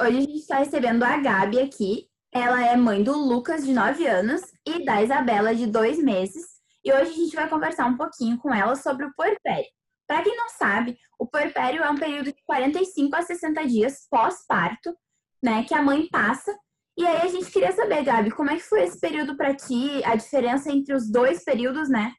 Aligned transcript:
hoje 0.00 0.16
a 0.16 0.20
gente 0.20 0.36
está 0.36 0.58
recebendo 0.58 1.02
a 1.02 1.16
Gabi 1.18 1.60
aqui. 1.60 2.08
Ela 2.32 2.64
é 2.64 2.76
mãe 2.76 3.02
do 3.02 3.16
Lucas, 3.16 3.64
de 3.64 3.72
9 3.72 4.06
anos, 4.06 4.40
e 4.66 4.84
da 4.84 5.02
Isabela, 5.02 5.54
de 5.54 5.66
2 5.66 6.02
meses. 6.02 6.44
E 6.84 6.92
hoje 6.92 7.10
a 7.10 7.14
gente 7.14 7.36
vai 7.36 7.48
conversar 7.48 7.86
um 7.86 7.96
pouquinho 7.96 8.38
com 8.38 8.54
ela 8.54 8.74
sobre 8.76 9.04
o 9.04 9.14
puerpério. 9.14 9.66
Para 10.06 10.22
quem 10.22 10.36
não 10.36 10.48
sabe, 10.48 10.96
o 11.18 11.26
puerpério 11.26 11.82
é 11.82 11.90
um 11.90 11.96
período 11.96 12.32
de 12.32 12.42
45 12.44 13.14
a 13.14 13.22
60 13.22 13.66
dias 13.66 14.06
pós-parto, 14.10 14.96
né, 15.42 15.64
que 15.64 15.74
a 15.74 15.82
mãe 15.82 16.08
passa. 16.08 16.56
E 16.96 17.06
aí 17.06 17.22
a 17.22 17.28
gente 17.28 17.50
queria 17.50 17.72
saber, 17.72 18.04
Gabi, 18.04 18.30
como 18.30 18.50
é 18.50 18.56
que 18.56 18.62
foi 18.62 18.82
esse 18.82 18.98
período 18.98 19.36
para 19.36 19.54
ti, 19.54 20.02
a 20.04 20.16
diferença 20.16 20.70
entre 20.70 20.94
os 20.94 21.10
dois 21.10 21.44
períodos, 21.44 21.88
né? 21.88 22.12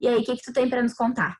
E 0.00 0.08
aí, 0.08 0.16
o 0.20 0.24
que, 0.24 0.36
que 0.36 0.42
tu 0.42 0.52
tem 0.52 0.68
para 0.68 0.82
nos 0.82 0.94
contar? 0.94 1.36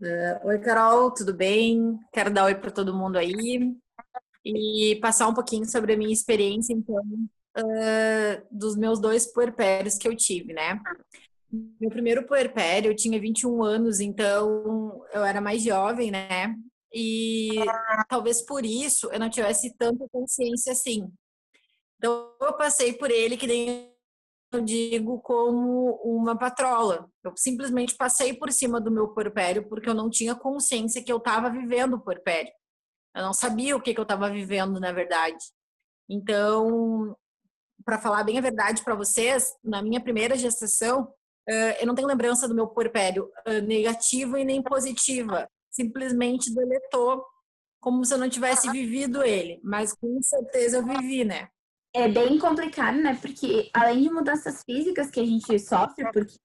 Uh, 0.00 0.46
oi, 0.46 0.58
Carol, 0.58 1.12
tudo 1.12 1.34
bem? 1.34 1.98
Quero 2.12 2.30
dar 2.30 2.44
oi 2.44 2.54
para 2.54 2.70
todo 2.70 2.94
mundo 2.94 3.16
aí 3.16 3.76
e 4.44 4.98
passar 5.00 5.28
um 5.28 5.34
pouquinho 5.34 5.64
sobre 5.64 5.92
a 5.92 5.96
minha 5.96 6.12
experiência, 6.12 6.72
então, 6.72 7.02
uh, 7.58 8.46
dos 8.50 8.76
meus 8.76 9.00
dois 9.00 9.32
puerpérios 9.32 9.96
que 9.96 10.08
eu 10.08 10.16
tive, 10.16 10.52
né? 10.52 10.80
Meu 11.80 11.90
primeiro 11.90 12.26
puerpério, 12.26 12.90
eu 12.90 12.96
tinha 12.96 13.20
21 13.20 13.62
anos, 13.62 14.00
então 14.00 15.04
eu 15.12 15.22
era 15.22 15.40
mais 15.40 15.62
jovem, 15.62 16.10
né? 16.10 16.54
E 16.94 17.50
talvez 18.08 18.42
por 18.42 18.64
isso 18.64 19.10
eu 19.12 19.20
não 19.20 19.30
tivesse 19.30 19.74
tanta 19.76 20.06
consciência 20.10 20.72
assim. 20.72 21.10
Então, 21.98 22.32
eu 22.40 22.52
passei 22.54 22.94
por 22.94 23.10
ele 23.10 23.36
que 23.36 23.46
nem 23.46 23.92
eu 24.52 24.60
digo 24.60 25.20
como 25.20 25.94
uma 26.04 26.36
patrola. 26.36 27.08
Eu 27.24 27.32
simplesmente 27.36 27.96
passei 27.96 28.34
por 28.34 28.52
cima 28.52 28.80
do 28.80 28.90
meu 28.90 29.08
puerpério 29.08 29.66
porque 29.68 29.88
eu 29.88 29.94
não 29.94 30.10
tinha 30.10 30.34
consciência 30.34 31.02
que 31.02 31.12
eu 31.12 31.16
estava 31.16 31.48
vivendo 31.48 31.94
o 31.94 32.00
puerpério. 32.00 32.52
Eu 33.14 33.22
não 33.22 33.32
sabia 33.32 33.76
o 33.76 33.80
que, 33.80 33.92
que 33.92 34.00
eu 34.00 34.04
estava 34.04 34.30
vivendo, 34.30 34.80
na 34.80 34.92
verdade. 34.92 35.44
Então, 36.08 37.16
para 37.84 37.98
falar 37.98 38.24
bem 38.24 38.38
a 38.38 38.42
verdade 38.42 38.82
para 38.82 38.94
vocês, 38.94 39.54
na 39.62 39.82
minha 39.82 40.00
primeira 40.00 40.36
gestação, 40.36 41.12
eu 41.80 41.86
não 41.86 41.94
tenho 41.94 42.08
lembrança 42.08 42.48
do 42.48 42.54
meu 42.54 42.68
puerpério 42.68 43.30
negativa 43.66 44.40
e 44.40 44.44
nem 44.44 44.62
positiva. 44.62 45.48
Simplesmente 45.70 46.54
deletou, 46.54 47.24
como 47.80 48.04
se 48.04 48.14
eu 48.14 48.18
não 48.18 48.28
tivesse 48.28 48.70
vivido 48.70 49.22
ele. 49.22 49.60
Mas 49.62 49.92
com 49.92 50.20
certeza 50.22 50.78
eu 50.78 50.86
vivi, 50.86 51.24
né? 51.24 51.48
é 51.94 52.08
bem 52.08 52.38
complicado, 52.38 52.96
né? 52.96 53.16
Porque 53.20 53.70
além 53.72 54.02
de 54.02 54.10
mudanças 54.10 54.62
físicas 54.64 55.10
que 55.10 55.20
a 55.20 55.26
gente 55.26 55.58
sofre, 55.58 56.10
porque 56.12 56.36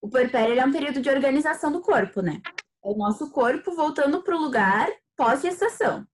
o 0.00 0.08
puerpério 0.08 0.58
é 0.58 0.64
um 0.64 0.72
período 0.72 1.00
de 1.00 1.10
organização 1.10 1.70
do 1.70 1.80
corpo, 1.80 2.22
né? 2.22 2.40
É 2.84 2.88
o 2.88 2.96
nosso 2.96 3.30
corpo 3.30 3.74
voltando 3.74 4.22
para 4.22 4.36
o 4.36 4.40
lugar 4.40 4.88
pós-gestação. 5.16 6.06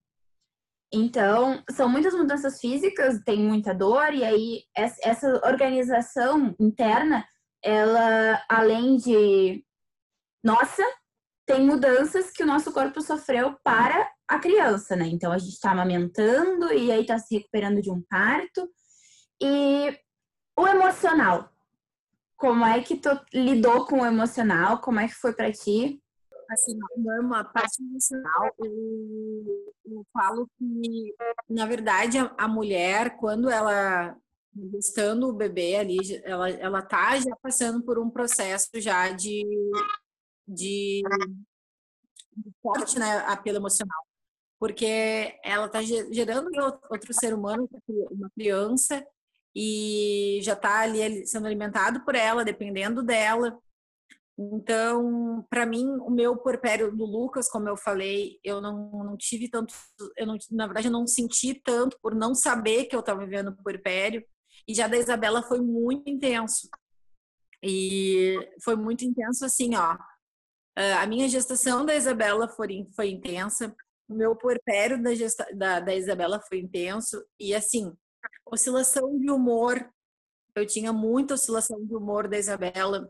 Então, 0.93 1.63
são 1.71 1.87
muitas 1.87 2.13
mudanças 2.13 2.59
físicas, 2.59 3.21
tem 3.23 3.39
muita 3.39 3.73
dor, 3.73 4.13
e 4.13 4.25
aí 4.25 4.63
essa 4.75 5.41
organização 5.45 6.53
interna, 6.59 7.25
ela, 7.63 8.43
além 8.49 8.97
de 8.97 9.63
nossa, 10.43 10.83
tem 11.45 11.65
mudanças 11.65 12.31
que 12.31 12.43
o 12.43 12.45
nosso 12.45 12.73
corpo 12.73 13.01
sofreu 13.01 13.55
para 13.63 14.11
a 14.27 14.39
criança, 14.39 14.95
né? 14.95 15.07
Então, 15.07 15.31
a 15.31 15.37
gente 15.37 15.53
está 15.53 15.71
amamentando 15.71 16.73
e 16.73 16.91
aí 16.91 17.01
está 17.01 17.17
se 17.19 17.35
recuperando 17.35 17.81
de 17.81 17.91
um 17.91 18.01
parto. 18.09 18.67
E 19.41 19.97
o 20.57 20.67
emocional. 20.67 21.49
Como 22.37 22.65
é 22.65 22.81
que 22.81 22.95
tu 22.95 23.09
lidou 23.33 23.85
com 23.85 24.01
o 24.01 24.05
emocional? 24.05 24.79
Como 24.79 24.99
é 24.99 25.07
que 25.07 25.13
foi 25.13 25.33
para 25.33 25.51
ti? 25.51 26.00
Assim, 26.51 26.77
uma 26.97 27.45
parte 27.45 27.81
emocional, 27.81 28.53
eu, 28.59 29.73
eu 29.85 30.05
falo 30.11 30.49
que, 30.57 31.15
na 31.49 31.65
verdade, 31.65 32.17
a, 32.17 32.33
a 32.37 32.47
mulher, 32.47 33.15
quando 33.17 33.49
ela 33.49 34.17
gestando 34.73 35.29
o 35.29 35.33
bebê 35.33 35.77
ali, 35.77 35.97
ela, 36.25 36.49
ela 36.49 36.81
tá 36.81 37.17
já 37.17 37.33
passando 37.37 37.81
por 37.83 37.97
um 37.97 38.09
processo 38.09 38.69
já 38.75 39.09
de, 39.11 39.43
de, 40.45 41.01
de 42.35 42.51
forte, 42.61 42.99
né, 42.99 43.19
apelo 43.19 43.57
emocional. 43.57 44.05
Porque 44.59 45.39
ela 45.43 45.69
tá 45.69 45.81
gerando 45.81 46.49
outro 46.89 47.13
ser 47.13 47.33
humano, 47.33 47.67
uma 48.11 48.29
criança, 48.31 49.05
e 49.55 50.39
já 50.43 50.53
está 50.53 50.81
ali 50.81 51.25
sendo 51.25 51.47
alimentado 51.47 52.03
por 52.05 52.15
ela, 52.15 52.45
dependendo 52.45 53.01
dela. 53.01 53.57
Então, 54.53 55.45
para 55.49 55.65
mim, 55.65 55.85
o 56.01 56.09
meu 56.09 56.37
porpério 56.37 56.95
do 56.95 57.05
Lucas, 57.05 57.49
como 57.49 57.67
eu 57.69 57.77
falei, 57.77 58.39
eu 58.43 58.61
não, 58.61 59.03
não 59.03 59.17
tive 59.17 59.49
tanto, 59.49 59.73
eu 60.17 60.25
não, 60.25 60.37
na 60.51 60.65
verdade, 60.65 60.87
eu 60.87 60.91
não 60.91 61.05
senti 61.07 61.53
tanto 61.53 61.97
por 62.01 62.15
não 62.15 62.33
saber 62.33 62.85
que 62.85 62.95
eu 62.95 63.01
estava 63.01 63.23
vivendo 63.25 63.55
porpério. 63.63 64.23
E 64.67 64.73
já 64.73 64.87
da 64.87 64.97
Isabela 64.97 65.41
foi 65.43 65.59
muito 65.61 66.09
intenso. 66.09 66.69
E 67.63 68.35
foi 68.63 68.75
muito 68.75 69.05
intenso 69.05 69.45
assim, 69.45 69.75
ó. 69.75 69.97
A 70.99 71.05
minha 71.05 71.27
gestação 71.27 71.85
da 71.85 71.95
Isabela 71.95 72.47
foi, 72.47 72.87
foi 72.95 73.09
intensa, 73.09 73.75
o 74.09 74.15
meu 74.15 74.35
porpério 74.35 75.01
da, 75.01 75.13
gesta, 75.13 75.45
da, 75.53 75.79
da 75.79 75.95
Isabela 75.95 76.41
foi 76.47 76.59
intenso. 76.59 77.23
E 77.39 77.53
assim, 77.53 77.93
Oscilação 78.45 79.17
de 79.17 79.31
humor. 79.31 79.89
Eu 80.53 80.65
tinha 80.65 80.91
muita 80.91 81.35
oscilação 81.35 81.83
de 81.85 81.95
humor 81.95 82.27
da 82.27 82.37
Isabela. 82.37 83.09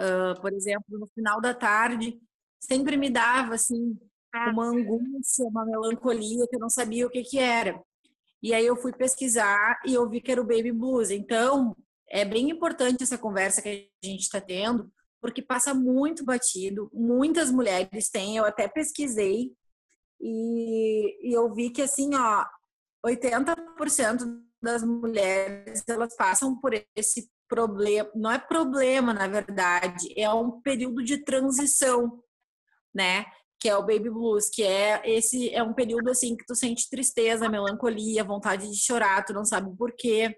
Uh, 0.00 0.40
por 0.40 0.52
exemplo, 0.52 0.98
no 0.98 1.06
final 1.08 1.40
da 1.40 1.54
tarde, 1.54 2.18
sempre 2.60 2.96
me 2.96 3.10
dava 3.10 3.54
assim 3.54 3.96
uma 4.52 4.66
angústia, 4.66 5.44
uma 5.44 5.64
melancolia 5.64 6.46
que 6.48 6.56
eu 6.56 6.60
não 6.60 6.70
sabia 6.70 7.06
o 7.06 7.10
que 7.10 7.22
que 7.22 7.38
era. 7.38 7.80
E 8.42 8.54
aí 8.54 8.66
eu 8.66 8.76
fui 8.76 8.92
pesquisar 8.92 9.80
e 9.86 9.94
eu 9.94 10.08
vi 10.08 10.20
que 10.20 10.32
era 10.32 10.40
o 10.40 10.46
baby 10.46 10.72
blues. 10.72 11.10
Então, 11.10 11.76
é 12.08 12.24
bem 12.24 12.50
importante 12.50 13.02
essa 13.02 13.18
conversa 13.18 13.62
que 13.62 13.90
a 14.02 14.06
gente 14.06 14.22
está 14.22 14.40
tendo, 14.40 14.90
porque 15.20 15.40
passa 15.42 15.72
muito 15.74 16.24
batido. 16.24 16.90
Muitas 16.92 17.50
mulheres 17.50 18.10
têm, 18.10 18.36
eu 18.36 18.44
até 18.44 18.66
pesquisei 18.66 19.52
e, 20.20 21.28
e 21.28 21.32
eu 21.32 21.52
vi 21.54 21.70
que 21.70 21.82
assim, 21.82 22.14
ó, 22.14 22.44
80% 23.06 24.42
das 24.62 24.82
mulheres 24.82 25.82
elas 25.88 26.14
passam 26.16 26.58
por 26.58 26.72
esse 26.96 27.28
problema, 27.52 28.10
não 28.14 28.30
é 28.30 28.38
problema 28.38 29.12
na 29.12 29.28
verdade, 29.28 30.08
é 30.16 30.32
um 30.32 30.60
período 30.62 31.04
de 31.04 31.18
transição, 31.22 32.22
né? 32.94 33.26
Que 33.60 33.68
é 33.68 33.76
o 33.76 33.82
baby 33.82 34.08
blues, 34.08 34.48
que 34.48 34.62
é 34.62 35.02
esse 35.04 35.50
é 35.54 35.62
um 35.62 35.74
período 35.74 36.10
assim 36.10 36.34
que 36.36 36.46
tu 36.46 36.54
sente 36.54 36.88
tristeza, 36.88 37.48
melancolia, 37.48 38.24
vontade 38.24 38.70
de 38.70 38.76
chorar, 38.76 39.24
tu 39.24 39.34
não 39.34 39.44
sabe 39.44 39.76
por 39.76 39.92
quê. 39.92 40.34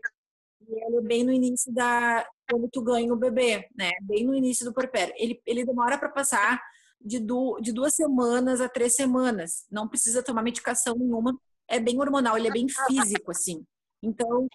E 0.69 0.85
ele 0.85 0.97
é 0.97 1.01
bem 1.03 1.25
no 1.25 1.33
início 1.33 1.73
da 1.73 2.27
quando 2.51 2.69
tu 2.71 2.83
ganha 2.83 3.13
o 3.13 3.17
bebê, 3.17 3.69
né? 3.77 3.93
Bem 4.03 4.27
no 4.27 4.35
início 4.35 4.65
do 4.65 4.75
porpério. 4.75 5.15
Ele 5.17 5.41
ele 5.47 5.65
demora 5.65 5.99
para 5.99 6.09
passar 6.09 6.61
de, 7.01 7.21
du, 7.21 7.61
de 7.61 7.73
duas 7.73 7.95
semanas 7.95 8.61
a 8.61 8.69
três 8.69 8.95
semanas. 8.97 9.67
Não 9.71 9.89
precisa 9.89 10.23
tomar 10.23 10.43
medicação 10.43 10.97
nenhuma 10.97 11.39
é 11.69 11.81
bem 11.81 11.99
hormonal, 11.99 12.37
ele 12.37 12.49
é 12.49 12.53
bem 12.53 12.67
físico, 12.69 13.31
assim. 13.31 13.65
Então, 14.03 14.47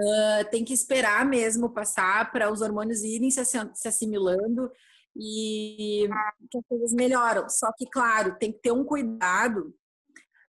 uh, 0.00 0.50
tem 0.50 0.64
que 0.64 0.72
esperar 0.72 1.24
mesmo 1.24 1.70
passar 1.70 2.30
para 2.32 2.50
os 2.50 2.60
hormônios 2.60 3.02
irem 3.02 3.30
se, 3.30 3.44
se 3.44 3.88
assimilando 3.88 4.70
e 5.16 6.08
que 6.50 6.58
as 6.58 6.64
coisas 6.68 6.92
melhoram. 6.92 7.48
Só 7.48 7.72
que, 7.76 7.86
claro, 7.86 8.36
tem 8.38 8.52
que 8.52 8.60
ter 8.60 8.72
um 8.72 8.84
cuidado 8.84 9.74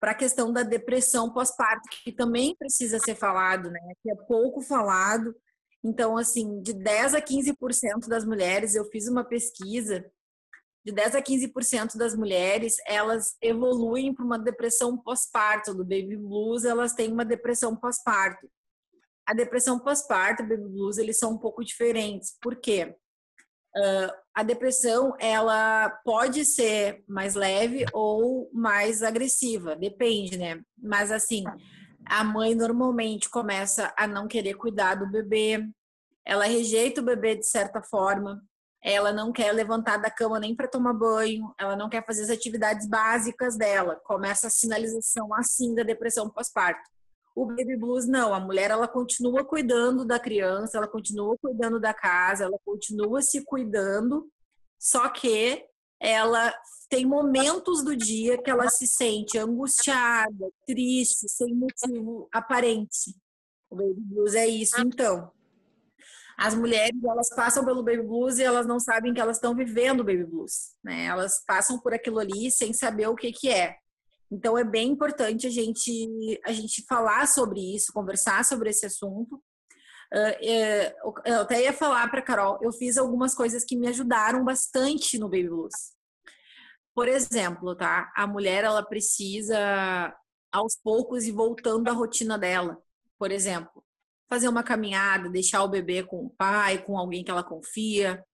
para 0.00 0.12
a 0.12 0.14
questão 0.14 0.52
da 0.52 0.62
depressão 0.62 1.32
pós-parto, 1.32 1.88
que 2.04 2.12
também 2.12 2.54
precisa 2.56 2.98
ser 2.98 3.14
falado, 3.14 3.70
né? 3.70 3.80
Que 4.02 4.10
é 4.10 4.14
pouco 4.14 4.60
falado. 4.60 5.34
Então, 5.82 6.16
assim, 6.16 6.60
de 6.60 6.72
10 6.72 7.14
a 7.14 7.22
15% 7.22 8.08
das 8.08 8.24
mulheres, 8.24 8.74
eu 8.74 8.84
fiz 8.86 9.08
uma 9.08 9.24
pesquisa 9.24 10.04
de 10.86 10.92
10 10.92 11.16
a 11.16 11.22
15% 11.22 11.96
das 11.96 12.14
mulheres, 12.14 12.76
elas 12.86 13.36
evoluem 13.42 14.14
para 14.14 14.24
uma 14.24 14.38
depressão 14.38 14.96
pós-parto, 14.96 15.74
do 15.74 15.82
baby 15.82 16.16
blues, 16.16 16.64
elas 16.64 16.92
têm 16.92 17.12
uma 17.12 17.24
depressão 17.24 17.74
pós-parto. 17.74 18.48
A 19.26 19.34
depressão 19.34 19.78
pós-parto, 19.78 20.42
o 20.42 20.46
baby 20.46 20.68
blues, 20.68 20.98
eles 20.98 21.18
são 21.18 21.32
um 21.32 21.38
pouco 21.38 21.64
diferentes. 21.64 22.36
Por 22.40 22.56
quê? 22.56 22.96
Uh, 23.76 24.10
a 24.34 24.42
depressão, 24.42 25.14
ela 25.18 25.90
pode 26.04 26.44
ser 26.44 27.04
mais 27.06 27.34
leve 27.34 27.84
ou 27.92 28.50
mais 28.52 29.02
agressiva, 29.02 29.76
depende, 29.76 30.38
né? 30.38 30.62
Mas 30.78 31.12
assim, 31.12 31.44
a 32.06 32.24
mãe 32.24 32.54
normalmente 32.54 33.28
começa 33.28 33.92
a 33.98 34.06
não 34.06 34.26
querer 34.26 34.54
cuidar 34.54 34.94
do 34.94 35.10
bebê, 35.10 35.68
ela 36.24 36.46
rejeita 36.46 37.00
o 37.00 37.04
bebê 37.04 37.36
de 37.36 37.46
certa 37.46 37.82
forma, 37.82 38.42
ela 38.82 39.12
não 39.12 39.32
quer 39.32 39.52
levantar 39.52 39.96
da 39.96 40.10
cama 40.10 40.38
nem 40.38 40.54
para 40.54 40.68
tomar 40.68 40.92
banho, 40.92 41.52
ela 41.58 41.76
não 41.76 41.88
quer 41.88 42.04
fazer 42.06 42.22
as 42.22 42.30
atividades 42.30 42.86
básicas 42.88 43.56
dela. 43.56 44.00
Começa 44.04 44.46
a 44.46 44.50
sinalização 44.50 45.34
assim 45.34 45.74
da 45.74 45.82
depressão 45.82 46.30
pós-parto. 46.30 46.88
O 47.36 47.44
baby 47.44 47.76
blues 47.76 48.08
não, 48.08 48.32
a 48.32 48.40
mulher 48.40 48.70
ela 48.70 48.88
continua 48.88 49.44
cuidando 49.44 50.06
da 50.06 50.18
criança, 50.18 50.78
ela 50.78 50.88
continua 50.88 51.36
cuidando 51.36 51.78
da 51.78 51.92
casa, 51.92 52.44
ela 52.44 52.58
continua 52.64 53.20
se 53.20 53.44
cuidando, 53.44 54.26
só 54.78 55.06
que 55.10 55.62
ela 56.00 56.50
tem 56.88 57.04
momentos 57.04 57.84
do 57.84 57.94
dia 57.94 58.40
que 58.42 58.50
ela 58.50 58.70
se 58.70 58.86
sente 58.86 59.36
angustiada, 59.36 60.50
triste, 60.66 61.28
sem 61.28 61.54
motivo 61.54 62.26
aparente. 62.32 63.14
O 63.68 63.76
baby 63.76 64.00
blues 64.00 64.34
é 64.34 64.46
isso, 64.46 64.80
então. 64.80 65.30
As 66.38 66.54
mulheres, 66.54 67.02
elas 67.04 67.28
passam 67.34 67.66
pelo 67.66 67.82
baby 67.82 68.02
blues 68.02 68.38
e 68.38 68.44
elas 68.44 68.66
não 68.66 68.80
sabem 68.80 69.12
que 69.12 69.20
elas 69.20 69.36
estão 69.36 69.54
vivendo 69.54 70.00
o 70.00 70.04
baby 70.04 70.24
blues, 70.24 70.74
né? 70.82 71.04
Elas 71.04 71.44
passam 71.46 71.78
por 71.78 71.92
aquilo 71.92 72.18
ali 72.18 72.50
sem 72.50 72.72
saber 72.72 73.08
o 73.08 73.14
que 73.14 73.30
que 73.30 73.50
é. 73.50 73.76
Então 74.30 74.58
é 74.58 74.64
bem 74.64 74.90
importante 74.90 75.46
a 75.46 75.50
gente 75.50 76.40
a 76.44 76.52
gente 76.52 76.84
falar 76.88 77.26
sobre 77.28 77.60
isso, 77.74 77.92
conversar 77.92 78.44
sobre 78.44 78.70
esse 78.70 78.86
assunto. 78.86 79.42
Eu 81.24 81.40
até 81.40 81.62
ia 81.62 81.72
falar 81.72 82.08
para 82.10 82.22
Carol, 82.22 82.58
eu 82.62 82.72
fiz 82.72 82.96
algumas 82.96 83.34
coisas 83.34 83.64
que 83.64 83.76
me 83.76 83.88
ajudaram 83.88 84.44
bastante 84.44 85.18
no 85.18 85.28
baby 85.28 85.48
blues. 85.48 85.94
Por 86.94 87.08
exemplo, 87.08 87.76
tá? 87.76 88.12
A 88.16 88.26
mulher 88.26 88.64
ela 88.64 88.82
precisa 88.82 90.16
aos 90.50 90.76
poucos 90.76 91.24
ir 91.24 91.32
voltando 91.32 91.88
à 91.88 91.92
rotina 91.92 92.38
dela. 92.38 92.80
Por 93.18 93.30
exemplo, 93.30 93.84
fazer 94.28 94.48
uma 94.48 94.62
caminhada, 94.62 95.28
deixar 95.28 95.62
o 95.62 95.68
bebê 95.68 96.02
com 96.02 96.24
o 96.24 96.30
pai, 96.30 96.82
com 96.82 96.96
alguém 96.98 97.22
que 97.22 97.30
ela 97.30 97.44
confia. 97.44 98.24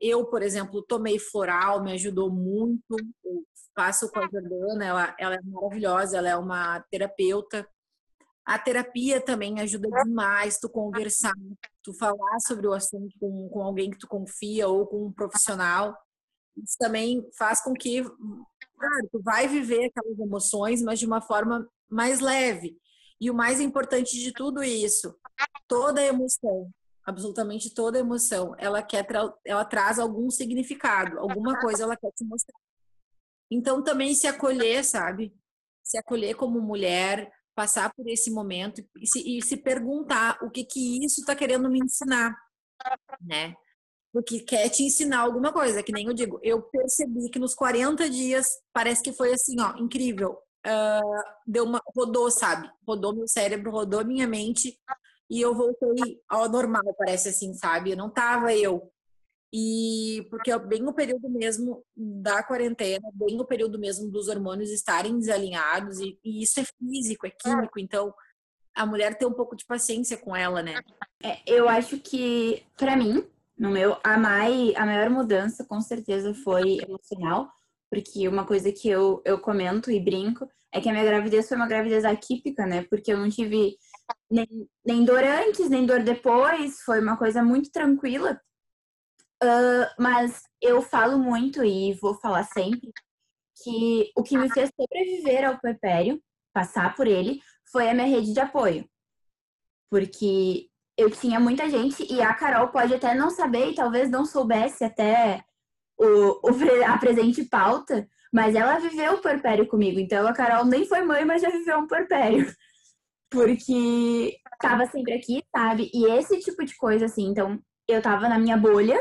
Eu, 0.00 0.24
por 0.26 0.42
exemplo, 0.42 0.82
tomei 0.82 1.18
floral, 1.18 1.82
me 1.82 1.92
ajudou 1.92 2.30
muito. 2.30 2.96
Eu 3.24 3.44
faço 3.74 4.10
com 4.10 4.20
a 4.20 4.28
Jordana, 4.28 4.84
ela, 4.84 5.16
ela 5.18 5.34
é 5.34 5.42
maravilhosa, 5.42 6.18
ela 6.18 6.28
é 6.28 6.36
uma 6.36 6.80
terapeuta. 6.90 7.68
A 8.44 8.58
terapia 8.58 9.20
também 9.20 9.60
ajuda 9.60 9.88
demais 10.04 10.58
tu 10.58 10.68
conversar, 10.68 11.34
tu 11.82 11.92
falar 11.94 12.38
sobre 12.46 12.68
o 12.68 12.72
assunto 12.72 13.12
com, 13.18 13.48
com 13.48 13.60
alguém 13.60 13.90
que 13.90 13.98
tu 13.98 14.06
confia 14.06 14.68
ou 14.68 14.86
com 14.86 15.06
um 15.06 15.12
profissional. 15.12 15.96
Isso 16.56 16.76
também 16.78 17.28
faz 17.36 17.60
com 17.60 17.74
que, 17.74 18.02
claro, 18.02 19.08
tu 19.10 19.20
vai 19.20 19.48
viver 19.48 19.86
aquelas 19.86 20.18
emoções, 20.18 20.80
mas 20.80 21.00
de 21.00 21.06
uma 21.06 21.20
forma 21.20 21.68
mais 21.90 22.20
leve. 22.20 22.78
E 23.20 23.30
o 23.30 23.34
mais 23.34 23.60
importante 23.60 24.16
de 24.16 24.32
tudo 24.32 24.62
isso, 24.62 25.14
toda 25.66 26.02
emoção, 26.02 26.70
absolutamente 27.06 27.72
toda 27.72 27.98
emoção, 27.98 28.54
ela 28.58 28.82
quer 28.82 29.06
ela 29.44 29.64
traz 29.64 29.98
algum 29.98 30.28
significado, 30.28 31.18
alguma 31.20 31.58
coisa 31.60 31.84
ela 31.84 31.96
quer 31.96 32.10
te 32.10 32.24
mostrar. 32.24 32.58
Então 33.50 33.82
também 33.82 34.14
se 34.14 34.26
acolher, 34.26 34.84
sabe? 34.84 35.32
Se 35.82 35.96
acolher 35.96 36.34
como 36.34 36.60
mulher, 36.60 37.32
passar 37.54 37.92
por 37.94 38.08
esse 38.08 38.30
momento 38.30 38.84
e 39.00 39.06
se, 39.06 39.38
e 39.38 39.40
se 39.40 39.56
perguntar 39.56 40.36
o 40.42 40.50
que 40.50 40.64
que 40.64 41.04
isso 41.04 41.20
está 41.20 41.36
querendo 41.36 41.70
me 41.70 41.78
ensinar, 41.78 42.36
né? 43.20 43.54
Porque 44.12 44.40
quer 44.40 44.68
te 44.68 44.82
ensinar 44.82 45.20
alguma 45.20 45.52
coisa, 45.52 45.82
que 45.82 45.92
nem 45.92 46.06
eu 46.06 46.14
digo. 46.14 46.40
Eu 46.42 46.62
percebi 46.62 47.30
que 47.30 47.38
nos 47.38 47.54
40 47.54 48.10
dias 48.10 48.46
parece 48.72 49.02
que 49.02 49.12
foi 49.12 49.32
assim, 49.32 49.60
ó, 49.60 49.76
incrível 49.78 50.38
uh, 50.66 51.22
deu 51.46 51.64
uma 51.64 51.80
rodou, 51.94 52.30
sabe? 52.30 52.68
Rodou 52.86 53.14
meu 53.14 53.28
cérebro, 53.28 53.70
rodou 53.70 54.04
minha 54.04 54.26
mente 54.26 54.78
e 55.28 55.40
eu 55.40 55.54
voltei 55.54 56.20
ao 56.28 56.48
normal, 56.48 56.94
parece 56.96 57.28
assim, 57.28 57.52
sabe? 57.54 57.90
Eu 57.90 57.96
não 57.96 58.10
tava 58.10 58.54
eu. 58.54 58.90
E 59.52 60.26
porque 60.28 60.50
é 60.50 60.58
bem 60.58 60.86
o 60.86 60.92
período 60.92 61.28
mesmo 61.30 61.84
da 61.96 62.42
quarentena, 62.42 63.08
bem 63.14 63.40
o 63.40 63.44
período 63.44 63.78
mesmo 63.78 64.10
dos 64.10 64.28
hormônios 64.28 64.70
estarem 64.70 65.18
desalinhados 65.18 65.98
e, 66.00 66.18
e 66.24 66.42
isso 66.42 66.60
é 66.60 66.64
físico, 66.64 67.26
é 67.26 67.30
químico, 67.30 67.78
então 67.78 68.12
a 68.74 68.84
mulher 68.84 69.16
tem 69.16 69.26
um 69.26 69.32
pouco 69.32 69.56
de 69.56 69.64
paciência 69.64 70.18
com 70.18 70.36
ela, 70.36 70.62
né? 70.62 70.74
É, 71.22 71.38
eu 71.46 71.68
acho 71.68 71.98
que 71.98 72.62
para 72.76 72.96
mim, 72.96 73.24
no 73.58 73.70
meu, 73.70 73.96
a 74.04 74.18
mai, 74.18 74.74
a 74.76 74.84
maior 74.84 75.08
mudança 75.08 75.64
com 75.64 75.80
certeza 75.80 76.34
foi 76.34 76.78
emocional, 76.86 77.50
porque 77.90 78.28
uma 78.28 78.44
coisa 78.44 78.70
que 78.70 78.88
eu, 78.88 79.22
eu 79.24 79.38
comento 79.38 79.90
e 79.90 79.98
brinco 79.98 80.46
é 80.72 80.80
que 80.80 80.88
a 80.90 80.92
minha 80.92 81.04
gravidez 81.04 81.48
foi 81.48 81.56
uma 81.56 81.66
gravidez 81.66 82.04
atípica, 82.04 82.66
né? 82.66 82.82
Porque 82.90 83.10
eu 83.10 83.16
não 83.16 83.30
tive 83.30 83.78
nem, 84.30 84.46
nem 84.84 85.04
dor 85.04 85.22
antes, 85.22 85.68
nem 85.68 85.86
dor 85.86 86.02
depois, 86.02 86.80
foi 86.80 87.00
uma 87.00 87.16
coisa 87.16 87.42
muito 87.42 87.70
tranquila. 87.70 88.40
Uh, 89.42 89.86
mas 89.98 90.42
eu 90.62 90.80
falo 90.80 91.18
muito 91.18 91.62
e 91.62 91.94
vou 91.94 92.14
falar 92.14 92.44
sempre 92.44 92.90
que 93.62 94.10
o 94.16 94.22
que 94.22 94.38
me 94.38 94.50
fez 94.50 94.70
sobreviver 94.78 95.46
ao 95.46 95.58
puerpério, 95.58 96.22
passar 96.52 96.94
por 96.94 97.06
ele, 97.06 97.40
foi 97.70 97.88
a 97.88 97.94
minha 97.94 98.06
rede 98.06 98.32
de 98.32 98.40
apoio. 98.40 98.88
Porque 99.90 100.68
eu 100.96 101.10
tinha 101.10 101.38
muita 101.38 101.68
gente 101.68 102.06
e 102.10 102.20
a 102.20 102.34
Carol 102.34 102.68
pode 102.68 102.94
até 102.94 103.14
não 103.14 103.30
saber 103.30 103.70
e 103.70 103.74
talvez 103.74 104.10
não 104.10 104.24
soubesse 104.24 104.84
até 104.84 105.44
o, 105.98 106.50
o 106.50 106.84
a 106.86 106.98
presente 106.98 107.44
pauta, 107.44 108.08
mas 108.32 108.54
ela 108.54 108.78
viveu 108.78 109.14
o 109.14 109.22
porpério 109.22 109.66
comigo. 109.66 110.00
Então 110.00 110.26
a 110.26 110.32
Carol 110.32 110.64
nem 110.64 110.86
foi 110.86 111.02
mãe, 111.02 111.24
mas 111.24 111.42
já 111.42 111.50
viveu 111.50 111.78
um 111.78 111.86
porpério. 111.86 112.46
Porque 113.30 114.38
tava 114.60 114.86
sempre 114.86 115.14
aqui, 115.14 115.42
sabe? 115.54 115.90
E 115.92 116.06
esse 116.12 116.38
tipo 116.40 116.64
de 116.64 116.76
coisa, 116.76 117.06
assim, 117.06 117.26
então 117.26 117.60
eu 117.88 118.00
tava 118.00 118.28
na 118.28 118.38
minha 118.38 118.56
bolha, 118.56 119.00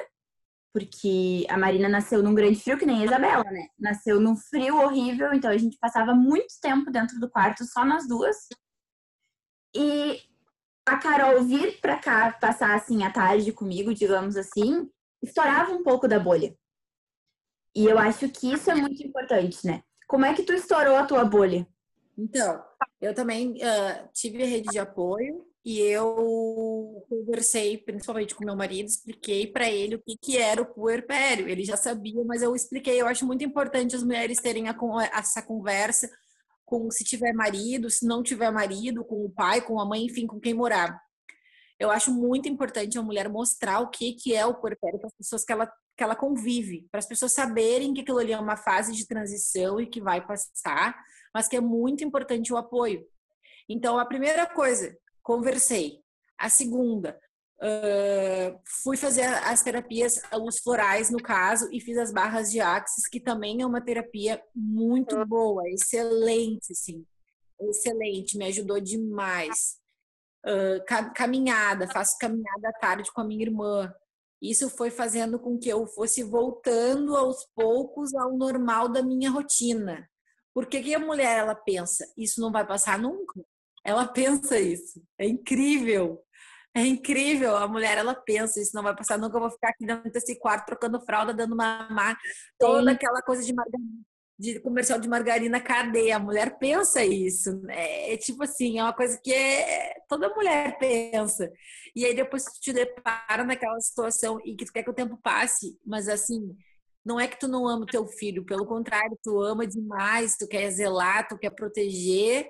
porque 0.73 1.45
a 1.49 1.57
Marina 1.57 1.87
nasceu 1.87 2.21
num 2.21 2.35
grande 2.35 2.59
frio, 2.59 2.77
que 2.77 2.85
nem 2.85 3.01
a 3.01 3.05
Isabela, 3.05 3.43
né? 3.45 3.67
Nasceu 3.79 4.19
num 4.19 4.35
frio 4.35 4.77
horrível, 4.77 5.33
então 5.33 5.49
a 5.49 5.57
gente 5.57 5.77
passava 5.79 6.13
muito 6.13 6.53
tempo 6.61 6.91
dentro 6.91 7.19
do 7.19 7.29
quarto, 7.29 7.63
só 7.63 7.85
nós 7.85 8.07
duas. 8.07 8.35
E 9.73 10.21
a 10.85 10.97
Carol 10.97 11.43
vir 11.43 11.79
pra 11.79 11.97
cá 11.97 12.31
passar, 12.33 12.75
assim, 12.75 13.03
a 13.03 13.11
tarde 13.11 13.51
comigo, 13.51 13.93
digamos 13.93 14.35
assim, 14.35 14.89
estourava 15.23 15.71
um 15.71 15.83
pouco 15.83 16.07
da 16.07 16.19
bolha. 16.19 16.55
E 17.75 17.85
eu 17.85 17.99
acho 17.99 18.29
que 18.29 18.53
isso 18.53 18.69
é 18.69 18.75
muito 18.75 19.01
importante, 19.01 19.65
né? 19.65 19.83
Como 20.07 20.25
é 20.25 20.33
que 20.33 20.43
tu 20.43 20.53
estourou 20.53 20.95
a 20.95 21.05
tua 21.05 21.25
bolha? 21.25 21.67
Então, 22.17 22.63
eu 23.01 23.13
também 23.13 23.53
uh, 23.53 24.09
tive 24.13 24.43
a 24.43 24.45
rede 24.45 24.69
de 24.69 24.79
apoio 24.79 25.45
e 25.63 25.79
eu 25.79 27.03
conversei 27.09 27.77
principalmente 27.77 28.35
com 28.35 28.45
meu 28.45 28.55
marido, 28.55 28.87
expliquei 28.87 29.47
para 29.47 29.69
ele 29.69 29.95
o 29.95 30.01
que, 30.01 30.15
que 30.15 30.37
era 30.37 30.61
o 30.61 30.65
puerpério. 30.65 31.49
Ele 31.49 31.63
já 31.63 31.75
sabia, 31.75 32.23
mas 32.23 32.41
eu 32.41 32.55
expliquei. 32.55 33.01
Eu 33.01 33.07
acho 33.07 33.25
muito 33.25 33.43
importante 33.43 33.95
as 33.95 34.03
mulheres 34.03 34.39
terem 34.39 34.69
a, 34.69 34.75
essa 35.11 35.41
conversa 35.41 36.09
com 36.63 36.89
se 36.91 37.03
tiver 37.03 37.33
marido, 37.33 37.89
se 37.89 38.05
não 38.05 38.23
tiver 38.23 38.51
marido, 38.51 39.03
com 39.03 39.25
o 39.25 39.29
pai, 39.29 39.61
com 39.61 39.79
a 39.79 39.85
mãe, 39.85 40.05
enfim, 40.05 40.27
com 40.27 40.39
quem 40.39 40.53
morar. 40.53 40.99
Eu 41.79 41.91
acho 41.91 42.11
muito 42.11 42.47
importante 42.47 42.97
a 42.97 43.01
mulher 43.01 43.27
mostrar 43.27 43.79
o 43.79 43.89
que, 43.89 44.13
que 44.13 44.33
é 44.33 44.45
o 44.45 44.55
puerpério 44.55 44.99
para 44.99 45.07
as 45.07 45.15
pessoas 45.15 45.43
que 45.43 45.51
ela 45.51 45.71
que 45.97 46.03
ela 46.03 46.15
convive, 46.15 46.87
para 46.91 46.99
as 46.99 47.07
pessoas 47.07 47.33
saberem 47.33 47.93
que 47.93 48.01
aquilo 48.01 48.19
ali 48.19 48.33
é 48.33 48.39
uma 48.39 48.57
fase 48.57 48.93
de 48.93 49.07
transição 49.07 49.79
e 49.79 49.87
que 49.87 50.01
vai 50.01 50.25
passar, 50.25 50.95
mas 51.33 51.47
que 51.47 51.55
é 51.55 51.61
muito 51.61 52.03
importante 52.03 52.51
o 52.53 52.57
apoio. 52.57 53.05
Então, 53.69 53.97
a 53.97 54.05
primeira 54.05 54.45
coisa, 54.45 54.95
conversei. 55.23 56.01
A 56.37 56.49
segunda, 56.49 57.19
uh, 57.61 58.59
fui 58.83 58.97
fazer 58.97 59.23
as 59.23 59.63
terapias, 59.63 60.21
os 60.33 60.59
florais, 60.59 61.09
no 61.09 61.21
caso, 61.21 61.69
e 61.71 61.79
fiz 61.79 61.97
as 61.97 62.11
barras 62.11 62.51
de 62.51 62.59
axis, 62.59 63.07
que 63.07 63.19
também 63.19 63.61
é 63.61 63.65
uma 63.65 63.81
terapia 63.81 64.41
muito 64.53 65.25
boa, 65.25 65.63
excelente, 65.69 66.75
sim. 66.75 67.05
Excelente, 67.59 68.37
me 68.37 68.45
ajudou 68.45 68.79
demais. 68.81 69.77
Uh, 70.45 71.13
caminhada, 71.15 71.87
faço 71.87 72.17
caminhada 72.19 72.69
à 72.69 72.73
tarde 72.73 73.11
com 73.11 73.21
a 73.21 73.25
minha 73.25 73.45
irmã. 73.45 73.93
Isso 74.41 74.69
foi 74.69 74.89
fazendo 74.91 75.39
com 75.39 75.57
que 75.57 75.69
eu 75.69 75.87
fosse 75.87 76.23
voltando 76.23 77.15
aos 77.15 77.45
poucos 77.55 78.13
ao 78.13 78.37
normal 78.37 78.89
da 78.89 79.01
minha 79.01 79.29
rotina. 79.29 80.09
Porque 80.53 80.81
que 80.81 80.93
a 80.93 80.99
mulher 80.99 81.39
ela 81.39 81.55
pensa, 81.55 82.05
isso 82.17 82.39
não 82.39 82.51
vai 82.51 82.65
passar 82.65 82.97
nunca? 82.99 83.41
Ela 83.83 84.07
pensa 84.07 84.59
isso. 84.59 85.01
É 85.17 85.25
incrível. 85.25 86.23
É 86.73 86.81
incrível. 86.85 87.55
A 87.55 87.67
mulher 87.67 87.97
ela 87.97 88.13
pensa, 88.13 88.59
isso 88.61 88.71
não 88.73 88.83
vai 88.83 88.95
passar 88.95 89.17
nunca, 89.17 89.37
eu 89.37 89.41
vou 89.41 89.51
ficar 89.51 89.69
aqui 89.69 89.85
dentro 89.85 90.11
desse 90.11 90.37
quarto 90.39 90.65
trocando 90.65 91.03
fralda, 91.05 91.33
dando 91.33 91.55
mamar, 91.55 92.17
toda 92.59 92.91
aquela 92.91 93.21
coisa 93.21 93.43
de 93.43 93.53
margarina 93.53 94.05
de 94.37 94.59
comercial 94.59 94.99
de 94.99 95.07
margarina, 95.07 95.61
cadê? 95.61 96.11
A 96.11 96.19
mulher 96.19 96.57
pensa 96.57 97.03
isso. 97.03 97.59
Né? 97.61 98.13
É 98.13 98.17
tipo 98.17 98.43
assim, 98.43 98.79
é 98.79 98.83
uma 98.83 98.93
coisa 98.93 99.19
que 99.23 99.33
é, 99.33 99.95
toda 100.07 100.33
mulher 100.35 100.77
pensa. 100.77 101.51
E 101.95 102.05
aí 102.05 102.13
depois 102.13 102.43
tu 102.43 102.59
te 102.59 102.73
depara 102.73 103.43
naquela 103.43 103.79
situação 103.79 104.39
e 104.45 104.55
que 104.55 104.65
tu 104.65 104.73
quer 104.73 104.83
que 104.83 104.89
o 104.89 104.93
tempo 104.93 105.17
passe, 105.21 105.79
mas 105.85 106.09
assim, 106.09 106.55
não 107.05 107.19
é 107.19 107.27
que 107.27 107.39
tu 107.39 107.47
não 107.47 107.67
ama 107.67 107.83
o 107.83 107.87
teu 107.87 108.05
filho, 108.07 108.43
pelo 108.45 108.65
contrário, 108.65 109.17
tu 109.23 109.39
ama 109.41 109.65
demais, 109.65 110.35
tu 110.37 110.47
quer 110.47 110.69
zelar, 110.71 111.27
tu 111.27 111.37
quer 111.37 111.51
proteger, 111.51 112.49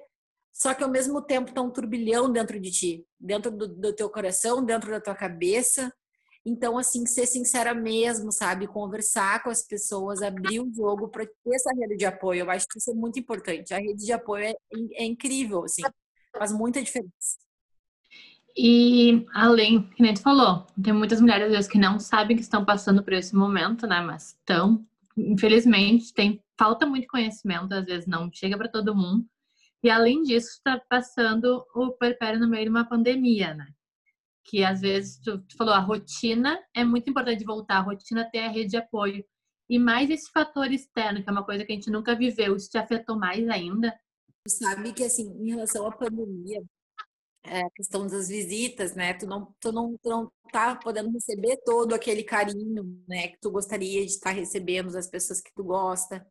só 0.54 0.74
que 0.74 0.84
ao 0.84 0.90
mesmo 0.90 1.22
tempo 1.22 1.54
tá 1.54 1.62
um 1.62 1.70
turbilhão 1.70 2.32
dentro 2.32 2.58
de 2.60 2.72
ti, 2.72 3.08
dentro 3.20 3.52
do, 3.52 3.68
do 3.68 3.94
teu 3.94 4.10
coração, 4.10 4.64
dentro 4.64 4.90
da 4.90 5.02
tua 5.02 5.14
cabeça. 5.14 5.94
Então, 6.46 6.78
assim, 6.78 7.08
ser 7.08 7.26
sincera 7.26 7.74
mesmo, 7.74 8.32
sabe? 8.32 8.68
Conversar 8.68 9.42
com 9.42 9.50
as 9.50 9.64
pessoas, 9.64 10.22
abrir 10.22 10.60
o 10.60 10.72
jogo 10.72 11.08
para 11.08 11.26
ter 11.26 11.56
essa 11.56 11.74
rede 11.74 11.98
de 11.98 12.06
apoio. 12.06 12.42
Eu 12.42 12.52
acho 12.52 12.68
que 12.68 12.78
isso 12.78 12.92
é 12.92 12.94
muito 12.94 13.18
importante. 13.18 13.74
A 13.74 13.80
rede 13.80 14.06
de 14.06 14.14
apoio 14.14 14.46
é, 14.46 14.54
é 14.94 15.06
incrível, 15.06 15.64
assim, 15.64 15.82
faz 16.38 16.52
muita 16.52 16.84
diferença. 16.84 17.40
E 18.56 19.26
além, 19.34 19.90
que 19.90 20.02
nem 20.02 20.14
tu 20.14 20.22
falou, 20.22 20.66
tem 20.82 20.94
muitas 20.94 21.20
mulheres 21.20 21.48
às 21.48 21.52
vezes 21.52 21.68
que 21.70 21.80
não 21.80 22.00
sabem 22.00 22.38
que 22.38 22.44
estão 22.44 22.64
passando 22.64 23.04
por 23.04 23.14
esse 23.14 23.36
momento, 23.36 23.88
né? 23.88 24.00
Mas 24.02 24.30
estão, 24.30 24.86
infelizmente, 25.18 26.14
tem 26.14 26.42
falta 26.58 26.86
muito 26.86 27.08
conhecimento, 27.08 27.74
às 27.74 27.86
vezes 27.86 28.08
não 28.08 28.30
chega 28.32 28.56
para 28.56 28.70
todo 28.70 28.96
mundo. 28.96 29.26
E 29.84 29.90
além 29.90 30.22
disso, 30.22 30.50
está 30.50 30.80
passando 30.90 31.66
o 31.76 31.92
puerpério 31.92 32.40
no 32.40 32.48
meio 32.48 32.64
de 32.64 32.70
uma 32.70 32.86
pandemia, 32.86 33.54
né? 33.54 33.68
Que 34.46 34.64
às 34.64 34.82
vezes, 34.82 35.20
tu, 35.20 35.40
tu, 35.40 35.58
falou, 35.58 35.74
a 35.74 35.80
rotina 35.80 36.60
é 36.74 36.84
muito 36.84 37.10
importante 37.10 37.44
voltar, 37.44 37.78
a 37.78 37.82
rotina 37.82 38.30
tem 38.30 38.46
a 38.46 38.52
rede 38.52 38.72
de 38.72 38.78
apoio. 38.78 39.26
E 39.68 39.80
mais 39.80 40.10
esse 40.10 40.32
fator 40.32 40.72
externo, 40.72 41.24
que 41.24 41.30
é 41.30 41.32
uma 41.32 41.44
coisa 41.44 41.66
que 41.66 41.72
a 41.72 41.76
gente 41.76 41.90
nunca 41.90 42.16
viveu, 42.16 42.56
isso 42.56 42.70
te 42.70 42.78
afetou 42.78 43.18
mais 43.18 43.48
ainda? 43.50 43.94
Sabe 44.48 44.94
que, 44.94 45.04
assim, 45.04 45.28
em 45.42 45.50
relação 45.50 45.88
à 45.88 45.92
pandemia, 45.92 46.64
é, 47.48 47.62
a 47.62 47.70
questão 47.72 48.08
das 48.08 48.28
visitas, 48.28 48.96
né? 48.96 49.14
Tu 49.14 49.26
não, 49.26 49.54
tu 49.60 49.72
não, 49.72 49.98
tu 49.98 50.10
não 50.10 50.32
tá 50.52 50.76
podendo 50.76 51.12
receber 51.12 51.58
todo 51.66 51.94
aquele 51.94 52.24
carinho, 52.24 53.04
né? 53.08 53.30
Que 53.30 53.40
tu 53.40 53.52
gostaria 53.52 54.06
de 54.06 54.12
estar 54.12 54.32
recebendo 54.32 54.92
das 54.92 55.08
pessoas 55.08 55.42
que 55.42 55.52
tu 55.56 55.64
gosta. 55.64 56.26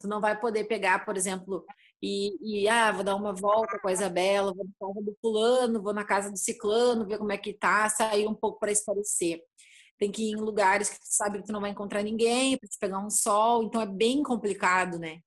Tu 0.00 0.08
não 0.08 0.20
vai 0.20 0.38
poder 0.38 0.64
pegar, 0.64 1.04
por 1.04 1.16
exemplo, 1.16 1.64
e, 2.06 2.64
e 2.64 2.68
ah, 2.68 2.92
vou 2.92 3.02
dar 3.02 3.16
uma 3.16 3.32
volta 3.32 3.78
com 3.78 3.88
a 3.88 3.92
Isabela, 3.92 4.52
vou 4.52 4.66
na 4.66 4.74
casa 4.78 5.02
do 5.02 5.16
fulano, 5.22 5.82
vou 5.82 5.94
na 5.94 6.04
casa 6.04 6.30
do 6.30 6.36
ciclano, 6.36 7.06
ver 7.06 7.16
como 7.16 7.32
é 7.32 7.38
que 7.38 7.54
tá, 7.54 7.88
sair 7.88 8.26
um 8.26 8.34
pouco 8.34 8.58
para 8.60 8.70
esparecer. 8.70 9.40
Tem 9.98 10.12
que 10.12 10.24
ir 10.24 10.32
em 10.32 10.36
lugares 10.36 10.90
que 10.90 11.00
tu 11.00 11.06
sabe 11.06 11.38
que 11.38 11.46
tu 11.46 11.52
não 11.52 11.62
vai 11.62 11.70
encontrar 11.70 12.02
ninguém, 12.02 12.58
para 12.58 12.68
te 12.68 12.78
pegar 12.78 12.98
um 12.98 13.08
sol, 13.08 13.62
então 13.62 13.80
é 13.80 13.86
bem 13.86 14.22
complicado, 14.22 14.98
né? 14.98 15.20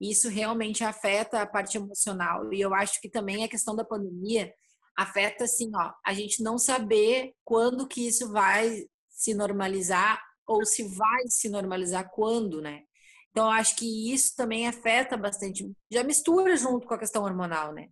Isso 0.00 0.30
realmente 0.30 0.82
afeta 0.82 1.42
a 1.42 1.46
parte 1.46 1.76
emocional. 1.76 2.50
E 2.50 2.62
eu 2.62 2.74
acho 2.74 2.98
que 3.02 3.10
também 3.10 3.44
a 3.44 3.48
questão 3.48 3.76
da 3.76 3.84
pandemia 3.84 4.54
afeta 4.96 5.44
assim, 5.44 5.70
ó, 5.74 5.92
a 6.02 6.14
gente 6.14 6.42
não 6.42 6.56
saber 6.56 7.34
quando 7.44 7.86
que 7.86 8.08
isso 8.08 8.32
vai 8.32 8.86
se 9.10 9.34
normalizar 9.34 10.18
ou 10.46 10.64
se 10.64 10.82
vai 10.96 11.24
se 11.28 11.50
normalizar 11.50 12.10
quando, 12.10 12.62
né? 12.62 12.84
Então, 13.32 13.50
acho 13.50 13.76
que 13.76 14.12
isso 14.12 14.36
também 14.36 14.68
afeta 14.68 15.16
bastante. 15.16 15.70
Já 15.90 16.04
mistura 16.04 16.54
junto 16.56 16.86
com 16.86 16.94
a 16.94 16.98
questão 16.98 17.24
hormonal, 17.24 17.72
né? 17.72 17.88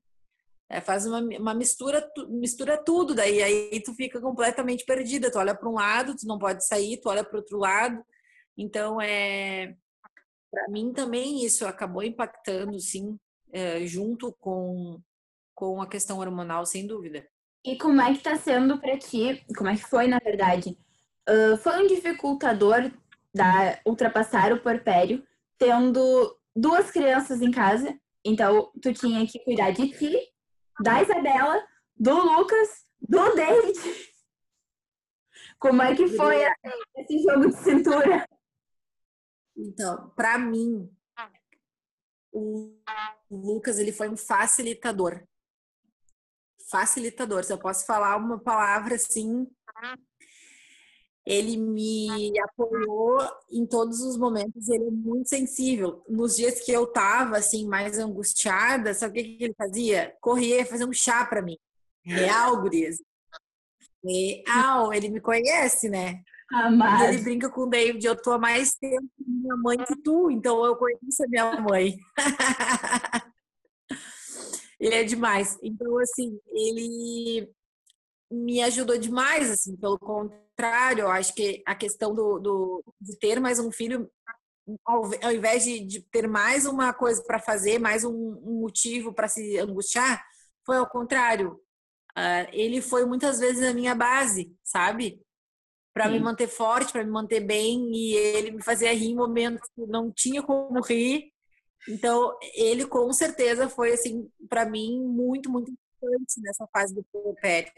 É, 0.68 0.80
faz 0.80 1.04
uma, 1.04 1.18
uma 1.18 1.54
mistura, 1.54 2.09
mistura 2.28 2.76
tudo, 2.76 3.14
daí 3.14 3.42
aí 3.42 3.82
tu 3.82 3.92
fica 3.94 4.20
completamente 4.20 4.85
perdida. 4.85 5.30
Tu 5.30 5.38
olha 5.38 5.54
para 5.54 5.68
um 5.68 5.75
lado, 5.75 6.14
tu 6.14 6.26
não 6.26 6.38
pode 6.38 6.64
sair, 6.64 7.00
tu 7.00 7.09
olha 7.09 7.25
para 7.25 7.38
outro 7.38 7.59
lado. 7.59 8.04
Então, 8.56 9.00
é, 9.00 9.75
para 10.50 10.68
mim 10.68 10.92
também 10.92 11.44
isso 11.44 11.66
acabou 11.66 12.02
impactando, 12.02 12.78
sim, 12.78 13.18
é, 13.52 13.85
junto 13.87 14.32
com 14.38 15.00
com 15.61 15.82
a 15.82 15.87
questão 15.87 16.18
hormonal, 16.18 16.64
sem 16.64 16.87
dúvida. 16.87 17.23
E 17.62 17.76
como 17.76 18.00
é 18.00 18.14
que 18.14 18.23
tá 18.23 18.35
sendo 18.37 18.80
para 18.80 18.99
ti? 18.99 19.44
Como 19.54 19.68
é 19.68 19.76
que 19.76 19.87
foi, 19.87 20.06
na 20.06 20.18
verdade? 20.18 20.75
Uh, 21.28 21.54
foi 21.59 21.85
um 21.85 21.87
dificultador 21.87 22.90
da 23.35 23.78
ultrapassar 23.85 24.54
o 24.54 24.62
porpério, 24.62 25.23
tendo 25.61 26.37
duas 26.57 26.90
crianças 26.90 27.40
em 27.40 27.52
casa. 27.52 27.97
Então, 28.25 28.73
tu 28.83 28.93
tinha 28.93 29.25
que 29.26 29.38
cuidar 29.45 29.71
de 29.71 29.90
ti, 29.90 30.19
da 30.83 31.02
Isabela, 31.02 31.64
do 31.95 32.14
Lucas, 32.14 32.69
do 33.00 33.35
David. 33.35 33.79
Como 35.61 35.83
é 35.83 35.95
que 35.95 36.09
foi 36.09 36.43
esse 36.97 37.23
jogo 37.23 37.49
de 37.49 37.57
cintura? 37.57 38.26
Então, 39.57 40.11
para 40.17 40.38
mim, 40.38 40.90
o 42.33 42.75
Lucas 43.31 43.79
ele 43.79 43.93
foi 43.93 44.09
um 44.09 44.17
facilitador 44.17 45.23
facilitador. 46.71 47.43
Se 47.43 47.52
eu 47.52 47.59
posso 47.59 47.85
falar 47.85 48.17
uma 48.17 48.38
palavra 48.38 48.95
assim, 48.95 49.47
ele 51.27 51.57
me 51.57 52.33
apoiou 52.41 53.19
em 53.50 53.67
todos 53.67 54.00
os 54.00 54.17
momentos. 54.17 54.69
Ele 54.69 54.89
é 54.89 54.91
muito 54.91 55.29
sensível. 55.29 56.03
Nos 56.09 56.37
dias 56.37 56.61
que 56.61 56.73
eu 56.73 56.87
tava 56.87 57.37
assim 57.37 57.67
mais 57.67 57.99
angustiada, 57.99 58.95
sabe 58.95 59.21
o 59.21 59.23
que, 59.23 59.45
ele 59.45 59.55
fazia? 59.55 60.15
Corria, 60.21 60.67
fazer 60.67 60.85
um 60.85 60.93
chá 60.93 61.25
para 61.25 61.43
mim. 61.43 61.59
Real, 62.05 62.61
gurias. 62.61 62.97
Real, 64.03 64.93
ele 64.93 65.11
me 65.11 65.21
conhece, 65.21 65.89
né? 65.89 66.23
Amado. 66.53 67.05
ele 67.05 67.23
brinca 67.23 67.49
com 67.49 67.61
o 67.61 67.71
David, 67.71 68.05
eu 68.05 68.21
tô 68.21 68.33
há 68.33 68.39
mais 68.39 68.75
tempo 68.75 69.07
com 69.17 69.31
minha 69.31 69.57
mãe 69.57 69.79
que 69.79 69.95
tu, 70.03 70.33
então 70.33 70.65
eu 70.65 70.75
conheço 70.75 71.23
a 71.23 71.29
minha 71.29 71.61
mãe. 71.61 71.97
ele 74.81 74.95
é 74.97 75.05
demais. 75.05 75.57
Então, 75.62 75.97
assim, 75.99 76.41
ele 76.49 77.49
me 78.31 78.63
ajudou 78.63 78.97
demais, 78.99 79.51
assim, 79.51 79.77
pelo 79.77 79.99
contrário, 79.99 81.03
eu 81.03 81.11
acho 81.11 81.35
que 81.35 81.63
a 81.67 81.75
questão 81.75 82.15
do, 82.15 82.39
do 82.39 82.85
de 83.01 83.19
ter 83.19 83.41
mais 83.41 83.59
um 83.59 83.73
filho, 83.73 84.11
ao, 84.85 85.05
ao 85.23 85.33
invés 85.33 85.65
de, 85.65 85.81
de, 85.81 86.03
ter 86.11 86.29
mais 86.29 86.67
uma 86.67 86.93
coisa 86.93 87.23
para 87.25 87.39
fazer, 87.39 87.79
mais 87.79 88.05
um, 88.05 88.13
um 88.13 88.61
motivo 88.61 89.13
para 89.13 89.29
se 89.29 89.59
angustiar, 89.59 90.25
foi 90.65 90.77
ao 90.77 90.89
contrário. 90.89 91.61
Uh, 92.17 92.47
ele 92.53 92.81
foi 92.81 93.05
muitas 93.05 93.39
vezes 93.39 93.65
a 93.69 93.75
minha 93.75 93.95
base, 93.95 94.55
sabe? 94.63 95.21
Para 95.93 96.09
me 96.09 96.21
manter 96.21 96.49
forte, 96.49 96.93
para 96.93 97.05
me 97.05 97.11
manter 97.11 97.41
bem, 97.41 97.91
e 97.93 98.15
ele 98.15 98.53
me 98.53 98.63
fazia 98.63 98.93
rir 98.93 99.11
em 99.11 99.17
momentos 99.17 99.69
que 99.75 99.87
não 99.87 100.13
tinha 100.13 100.43
como 100.43 100.81
rir, 100.81 101.33
então, 101.89 102.37
ele 102.55 102.87
com 102.87 103.13
certeza 103.13 103.69
foi, 103.69 103.93
assim, 103.93 104.31
para 104.49 104.67
mim, 104.67 105.03
muito, 105.03 105.51
muito 105.51 105.71
importante 105.71 106.41
nessa 106.41 106.67
fase 106.73 106.95
do 106.95 107.05
puerpério. 107.05 107.73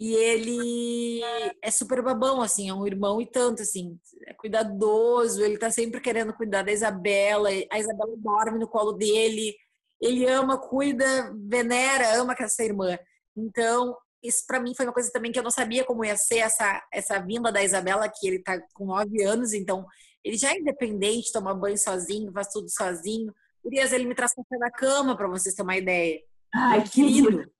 E 0.00 0.14
ele 0.14 1.20
é 1.60 1.70
super 1.70 2.00
babão, 2.02 2.40
assim, 2.40 2.70
é 2.70 2.74
um 2.74 2.86
irmão 2.86 3.20
e 3.20 3.26
tanto, 3.26 3.60
assim, 3.60 4.00
é 4.26 4.32
cuidadoso, 4.32 5.44
ele 5.44 5.58
tá 5.58 5.70
sempre 5.70 6.00
querendo 6.00 6.32
cuidar 6.32 6.62
da 6.62 6.72
Isabela, 6.72 7.50
a 7.70 7.78
Isabela 7.78 8.16
dorme 8.16 8.58
no 8.58 8.66
colo 8.66 8.92
dele, 8.92 9.54
ele 10.00 10.26
ama, 10.26 10.56
cuida, 10.56 11.30
venera, 11.46 12.18
ama 12.18 12.34
essa 12.38 12.64
irmã. 12.64 12.98
Então, 13.36 13.94
isso 14.22 14.42
para 14.46 14.58
mim 14.58 14.74
foi 14.74 14.86
uma 14.86 14.94
coisa 14.94 15.10
também 15.12 15.30
que 15.30 15.38
eu 15.38 15.42
não 15.42 15.50
sabia 15.50 15.84
como 15.84 16.02
ia 16.02 16.16
ser 16.16 16.38
essa, 16.38 16.82
essa 16.90 17.18
vinda 17.18 17.52
da 17.52 17.62
Isabela, 17.62 18.08
que 18.08 18.26
ele 18.26 18.42
tá 18.42 18.58
com 18.72 18.86
nove 18.86 19.22
anos, 19.22 19.52
então 19.52 19.84
ele 20.24 20.38
já 20.38 20.50
é 20.50 20.58
independente, 20.58 21.30
toma 21.30 21.54
banho 21.54 21.76
sozinho, 21.76 22.32
faz 22.32 22.48
tudo 22.48 22.70
sozinho. 22.70 23.34
Urias, 23.62 23.92
ele 23.92 24.06
me 24.06 24.14
traz 24.14 24.32
café 24.32 24.58
da 24.58 24.70
cama, 24.70 25.14
para 25.14 25.28
vocês 25.28 25.54
terem 25.54 25.66
uma 25.66 25.76
ideia. 25.76 26.22
Ai, 26.54 26.84
que 26.88 27.02
lindo! 27.02 27.50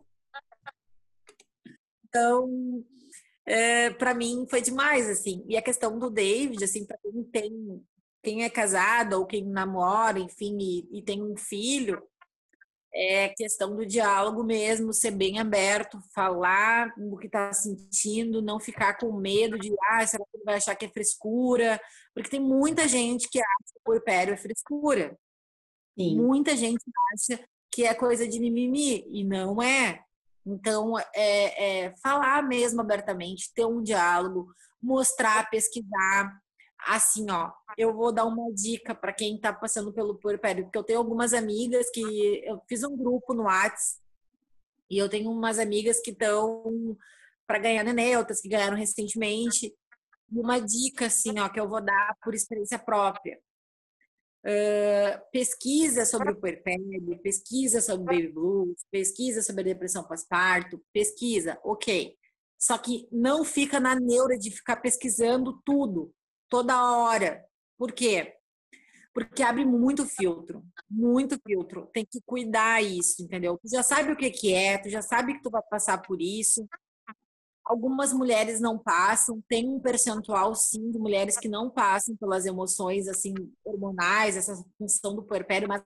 Então, 2.10 2.84
é, 3.46 3.90
para 3.90 4.12
mim 4.12 4.46
foi 4.50 4.60
demais, 4.60 5.08
assim. 5.08 5.44
E 5.48 5.56
a 5.56 5.62
questão 5.62 5.98
do 5.98 6.10
David, 6.10 6.62
assim, 6.62 6.84
para 6.84 6.98
quem 6.98 7.24
tem, 7.24 7.84
quem 8.22 8.44
é 8.44 8.50
casado 8.50 9.14
ou 9.14 9.26
quem 9.26 9.44
namora, 9.44 10.18
enfim, 10.18 10.58
e, 10.60 10.98
e 10.98 11.02
tem 11.02 11.22
um 11.22 11.36
filho, 11.36 12.02
é 12.92 13.28
questão 13.28 13.76
do 13.76 13.86
diálogo 13.86 14.42
mesmo, 14.42 14.92
ser 14.92 15.12
bem 15.12 15.38
aberto, 15.38 15.98
falar 16.12 16.92
o 16.98 17.16
que 17.16 17.26
está 17.26 17.52
sentindo, 17.52 18.42
não 18.42 18.58
ficar 18.58 18.98
com 18.98 19.12
medo 19.12 19.58
de, 19.58 19.72
ah, 19.88 20.04
será 20.06 20.24
que 20.24 20.36
ele 20.36 20.44
vai 20.44 20.56
achar 20.56 20.74
que 20.74 20.86
é 20.86 20.88
frescura? 20.88 21.80
Porque 22.12 22.30
tem 22.30 22.40
muita 22.40 22.88
gente 22.88 23.28
que 23.28 23.38
acha 23.38 23.72
que 23.72 23.78
o 23.78 23.84
puerpério 23.84 24.34
é 24.34 24.36
frescura. 24.36 25.16
Sim. 25.98 26.16
Muita 26.16 26.56
gente 26.56 26.82
acha 27.12 27.40
que 27.72 27.84
é 27.84 27.94
coisa 27.94 28.26
de 28.26 28.40
mimimi, 28.40 29.06
e 29.08 29.22
não 29.22 29.62
é. 29.62 30.02
Então, 30.54 30.98
é, 31.14 31.84
é 31.84 31.96
falar 32.02 32.42
mesmo 32.42 32.80
abertamente, 32.80 33.52
ter 33.54 33.64
um 33.64 33.82
diálogo, 33.82 34.52
mostrar, 34.82 35.48
pesquisar, 35.50 36.40
assim, 36.86 37.30
ó, 37.30 37.50
eu 37.76 37.94
vou 37.94 38.12
dar 38.12 38.24
uma 38.24 38.52
dica 38.52 38.94
para 38.94 39.12
quem 39.12 39.36
está 39.36 39.52
passando 39.52 39.92
pelo 39.92 40.14
puerpério, 40.16 40.64
porque 40.64 40.78
eu 40.78 40.84
tenho 40.84 40.98
algumas 40.98 41.32
amigas 41.32 41.90
que 41.90 42.42
eu 42.44 42.60
fiz 42.68 42.82
um 42.82 42.96
grupo 42.96 43.34
no 43.34 43.44
Whats 43.44 44.00
e 44.90 44.98
eu 44.98 45.08
tenho 45.08 45.30
umas 45.30 45.58
amigas 45.58 46.00
que 46.00 46.10
estão 46.10 46.96
para 47.46 47.58
ganhar 47.58 47.84
nenê, 47.84 48.16
outras 48.16 48.40
que 48.40 48.48
ganharam 48.48 48.76
recentemente. 48.76 49.74
Uma 50.30 50.60
dica, 50.60 51.06
assim, 51.06 51.38
ó, 51.38 51.48
que 51.48 51.58
eu 51.58 51.68
vou 51.68 51.80
dar 51.80 52.16
por 52.22 52.34
experiência 52.34 52.78
própria. 52.78 53.38
Uh, 54.42 55.20
pesquisa 55.30 56.06
sobre 56.06 56.30
o 56.32 56.36
puerpério, 56.36 57.20
pesquisa 57.22 57.80
sobre 57.82 58.16
baby 58.16 58.32
blues, 58.32 58.80
pesquisa 58.90 59.42
sobre 59.42 59.60
a 59.60 59.64
depressão 59.64 60.02
pós-parto, 60.02 60.82
pesquisa, 60.92 61.58
ok. 61.62 62.16
Só 62.58 62.78
que 62.78 63.06
não 63.12 63.44
fica 63.44 63.78
na 63.78 63.94
neura 63.94 64.38
de 64.38 64.50
ficar 64.50 64.76
pesquisando 64.76 65.60
tudo 65.64 66.12
toda 66.48 66.96
hora. 66.96 67.44
Por 67.78 67.92
quê? 67.92 68.34
Porque 69.14 69.42
abre 69.42 69.64
muito 69.64 70.04
filtro, 70.06 70.62
muito 70.90 71.38
filtro. 71.46 71.88
Tem 71.92 72.04
que 72.04 72.20
cuidar 72.24 72.82
isso, 72.82 73.22
entendeu? 73.22 73.58
Tu 73.58 73.70
já 73.70 73.82
sabe 73.82 74.12
o 74.12 74.16
que 74.16 74.30
que 74.30 74.52
é, 74.52 74.78
tu 74.78 74.90
já 74.90 75.00
sabe 75.00 75.34
que 75.34 75.42
tu 75.42 75.50
vai 75.50 75.62
passar 75.70 75.98
por 76.02 76.20
isso. 76.20 76.68
Algumas 77.70 78.12
mulheres 78.12 78.60
não 78.60 78.76
passam, 78.76 79.40
tem 79.48 79.68
um 79.68 79.78
percentual 79.78 80.56
sim 80.56 80.90
de 80.90 80.98
mulheres 80.98 81.38
que 81.38 81.48
não 81.48 81.70
passam 81.70 82.16
pelas 82.16 82.44
emoções 82.44 83.06
assim 83.06 83.32
hormonais, 83.64 84.36
essa 84.36 84.60
função 84.76 85.14
do 85.14 85.22
puerpério, 85.22 85.68
mas 85.68 85.80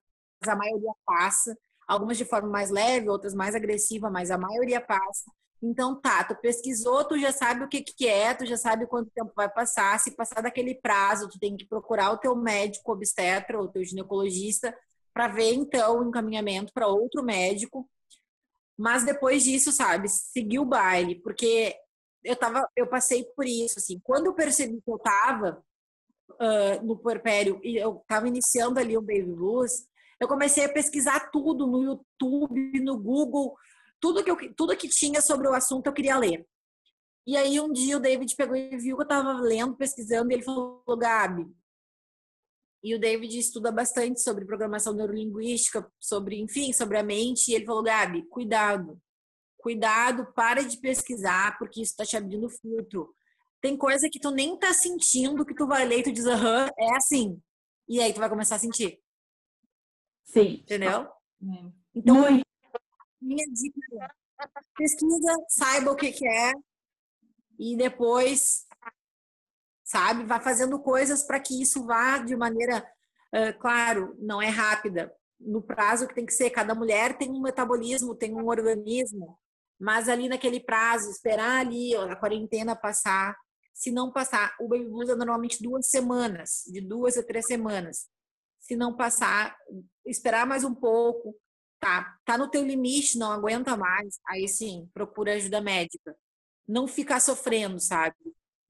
a 0.47 0.57
maioria 0.57 0.93
passa. 1.05 1.55
Algumas 1.87 2.17
de 2.17 2.25
forma 2.25 2.49
mais 2.49 2.71
leve, 2.71 3.11
outras 3.11 3.35
mais 3.35 3.55
agressiva, 3.55 4.09
mas 4.09 4.31
a 4.31 4.39
maioria 4.39 4.81
passa. 4.81 5.31
Então 5.63 6.01
tá, 6.01 6.25
tu 6.25 6.35
pesquisou, 6.37 7.05
tu 7.05 7.19
já 7.19 7.31
sabe 7.33 7.65
o 7.65 7.69
que 7.69 7.83
que 7.83 8.09
é, 8.09 8.33
tu 8.33 8.47
já 8.47 8.57
sabe 8.57 8.87
quanto 8.87 9.11
tempo 9.11 9.33
vai 9.37 9.51
passar. 9.51 10.01
Se 10.01 10.11
passar 10.17 10.41
daquele 10.41 10.75
prazo, 10.77 11.29
tu 11.29 11.39
tem 11.39 11.55
que 11.55 11.67
procurar 11.67 12.13
o 12.13 12.19
teu 12.19 12.35
médico 12.35 12.93
obstetra 12.93 13.61
ou 13.61 13.69
teu 13.69 13.85
ginecologista 13.85 14.75
para 15.13 15.29
ver 15.29 15.53
então 15.53 15.99
o 15.99 16.09
encaminhamento 16.09 16.73
para 16.73 16.89
outro 16.89 17.23
médico. 17.23 17.87
Mas 18.77 19.05
depois 19.05 19.45
disso, 19.45 19.71
sabe, 19.71 20.09
seguir 20.09 20.59
o 20.59 20.65
baile, 20.65 21.21
porque 21.23 21.75
eu 22.25 22.35
tava, 22.35 22.69
eu 22.77 22.87
passei 22.87 23.25
por 23.37 23.47
isso 23.47 23.79
assim. 23.79 24.01
Quando 24.03 24.27
eu 24.27 24.35
percebi 24.35 24.81
que 24.81 24.91
eu 24.91 24.99
tava 24.99 25.63
uh, 26.33 26.85
no 26.85 26.99
puerpério 26.99 27.61
e 27.63 27.77
eu 27.77 28.03
tava 28.09 28.27
iniciando 28.27 28.81
ali 28.81 28.97
o 28.97 29.03
baby 29.03 29.23
blues, 29.23 29.87
eu 30.21 30.27
comecei 30.27 30.65
a 30.65 30.73
pesquisar 30.73 31.31
tudo 31.31 31.67
no 31.67 31.83
YouTube, 31.83 32.81
no 32.81 32.99
Google, 32.99 33.55
tudo 34.01 34.25
que, 34.25 34.31
eu, 34.31 34.55
tudo 34.55 34.77
que 34.77 34.89
tinha 34.89 35.21
sobre 35.21 35.49
o 35.49 35.55
assunto 35.55 35.87
eu 35.87 35.93
queria 35.93 36.19
ler. 36.19 36.47
E 37.27 37.37
aí 37.37 37.61
um 37.61 37.73
dia 37.73 37.97
o 37.97 38.01
David 38.01 38.35
pegou 38.37 38.57
e 38.57 38.77
viu 38.77 38.97
que 38.97 39.03
eu 39.03 39.05
estava 39.05 39.33
lendo, 39.41 39.77
pesquisando, 39.77 40.31
e 40.31 40.35
ele 40.35 40.43
falou, 40.43 40.83
Gabi. 40.99 41.47
E 42.85 42.95
o 42.95 43.01
David 43.01 43.39
estuda 43.39 43.73
bastante 43.73 44.21
sobre 44.21 44.45
programação 44.45 44.93
neurolinguística, 44.93 45.91
sobre, 45.99 46.39
enfim, 46.39 46.71
sobre 46.71 46.99
a 46.99 47.03
mente. 47.03 47.51
E 47.51 47.55
ele 47.55 47.65
falou, 47.65 47.83
Gabi, 47.83 48.23
cuidado. 48.29 49.01
Cuidado, 49.57 50.31
para 50.35 50.63
de 50.63 50.79
pesquisar, 50.79 51.57
porque 51.59 51.81
isso 51.81 51.93
está 51.93 52.05
te 52.05 52.15
abrindo 52.15 52.51
filtro. 52.51 53.15
Tem 53.63 53.75
coisa 53.79 54.11
que 54.11 54.21
tu 54.21 54.31
nem 54.31 54.59
tá 54.59 54.75
sentindo, 54.75 55.47
que 55.47 55.55
tu 55.55 55.67
vai 55.67 55.87
ler 55.87 56.01
e 56.01 56.03
tu 56.03 56.13
diz, 56.13 56.27
aham, 56.27 56.69
é 56.79 56.95
assim. 56.95 57.41
E 57.89 57.99
aí 58.03 58.13
tu 58.13 58.21
vai 58.21 58.29
começar 58.29 58.57
a 58.57 58.59
sentir. 58.59 59.01
Sim. 60.27 60.61
Entendeu? 60.61 61.09
Então, 61.95 62.17
Muito 62.17 62.45
minha 63.23 63.47
dica 63.47 63.81
é 64.03 64.47
pesquisa, 64.77 65.35
saiba 65.49 65.91
o 65.91 65.97
que, 65.97 66.13
que 66.13 66.29
é 66.29 66.53
e 67.59 67.77
depois, 67.77 68.64
sabe, 69.85 70.25
vá 70.25 70.41
fazendo 70.41 70.81
coisas 70.81 71.23
para 71.23 71.39
que 71.39 71.61
isso 71.61 71.85
vá 71.87 72.19
de 72.19 72.35
maneira, 72.35 72.85
uh, 73.35 73.59
claro, 73.61 74.17
não 74.19 74.41
é 74.41 74.49
rápida, 74.49 75.13
no 75.39 75.63
prazo 75.63 76.09
que 76.09 76.15
tem 76.15 76.27
que 76.27 76.33
ser. 76.33 76.51
Cada 76.51 76.75
mulher 76.75 77.17
tem 77.19 77.31
um 77.31 77.43
metabolismo, 77.43 78.15
tem 78.15 78.35
um 78.35 78.47
organismo, 78.47 79.39
mas 79.79 80.09
ali 80.09 80.29
naquele 80.29 80.61
prazo, 80.61 81.11
esperar 81.11 81.61
ali 81.61 81.95
a 81.95 82.17
quarentena 82.17 82.75
passar. 82.75 83.37
Se 83.73 83.91
não 83.91 84.13
passar, 84.13 84.55
o 84.61 84.69
baby 84.69 84.85
blues 84.85 85.11
é 85.11 85.17
normalmente 85.17 85.63
duas 85.63 85.89
semanas, 85.89 86.63
de 86.67 86.81
duas 86.81 87.17
a 87.19 87.23
três 87.23 87.47
semanas. 87.47 88.07
Se 88.61 88.77
não 88.77 88.97
passar, 88.97 89.55
esperar 90.07 90.47
mais 90.47 90.65
um 90.65 90.75
pouco, 90.75 91.37
tá, 91.81 92.17
tá 92.25 92.39
no 92.39 92.49
teu 92.49 92.65
limite, 92.65 93.19
não 93.19 93.31
aguenta 93.33 93.77
mais, 93.77 94.19
aí 94.29 94.49
sim, 94.49 94.89
procura 94.95 95.35
ajuda 95.35 95.61
médica. 95.61 96.17
Não 96.67 96.87
ficar 96.87 97.21
sofrendo, 97.21 97.79
sabe? 97.79 98.17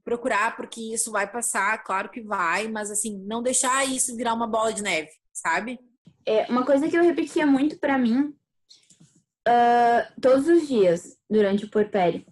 Procurar, 0.05 0.57
porque 0.57 0.95
isso 0.95 1.11
vai 1.11 1.31
passar, 1.31 1.83
claro 1.83 2.11
que 2.11 2.21
vai, 2.21 2.69
mas 2.69 2.91
assim, 2.91 3.19
não 3.27 3.43
deixar 3.43 3.85
isso 3.85 4.17
virar 4.17 4.35
uma 4.35 4.47
bola 4.47 4.73
de 4.73 4.83
neve, 4.83 5.11
sabe? 5.33 5.79
É, 6.27 6.45
uma 6.51 6.65
coisa 6.65 6.89
que 6.89 6.97
eu 6.97 7.03
repetia 7.03 7.47
muito 7.47 7.79
para 7.79 7.99
mim 7.99 8.35
uh, 9.49 10.21
todos 10.21 10.47
os 10.49 10.67
dias 10.69 11.17
durante 11.29 11.65
o 11.65 11.71
porpério 11.71 12.25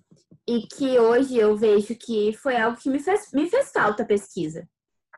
e 0.49 0.67
que 0.67 0.99
hoje 0.99 1.37
eu 1.37 1.57
vejo 1.57 1.95
que 1.95 2.33
foi 2.33 2.57
algo 2.57 2.77
que 2.77 2.91
me 2.91 2.99
fez, 2.99 3.31
me 3.33 3.49
fez 3.49 3.71
falta 3.71 4.03
a 4.03 4.07
pesquisa. 4.07 4.69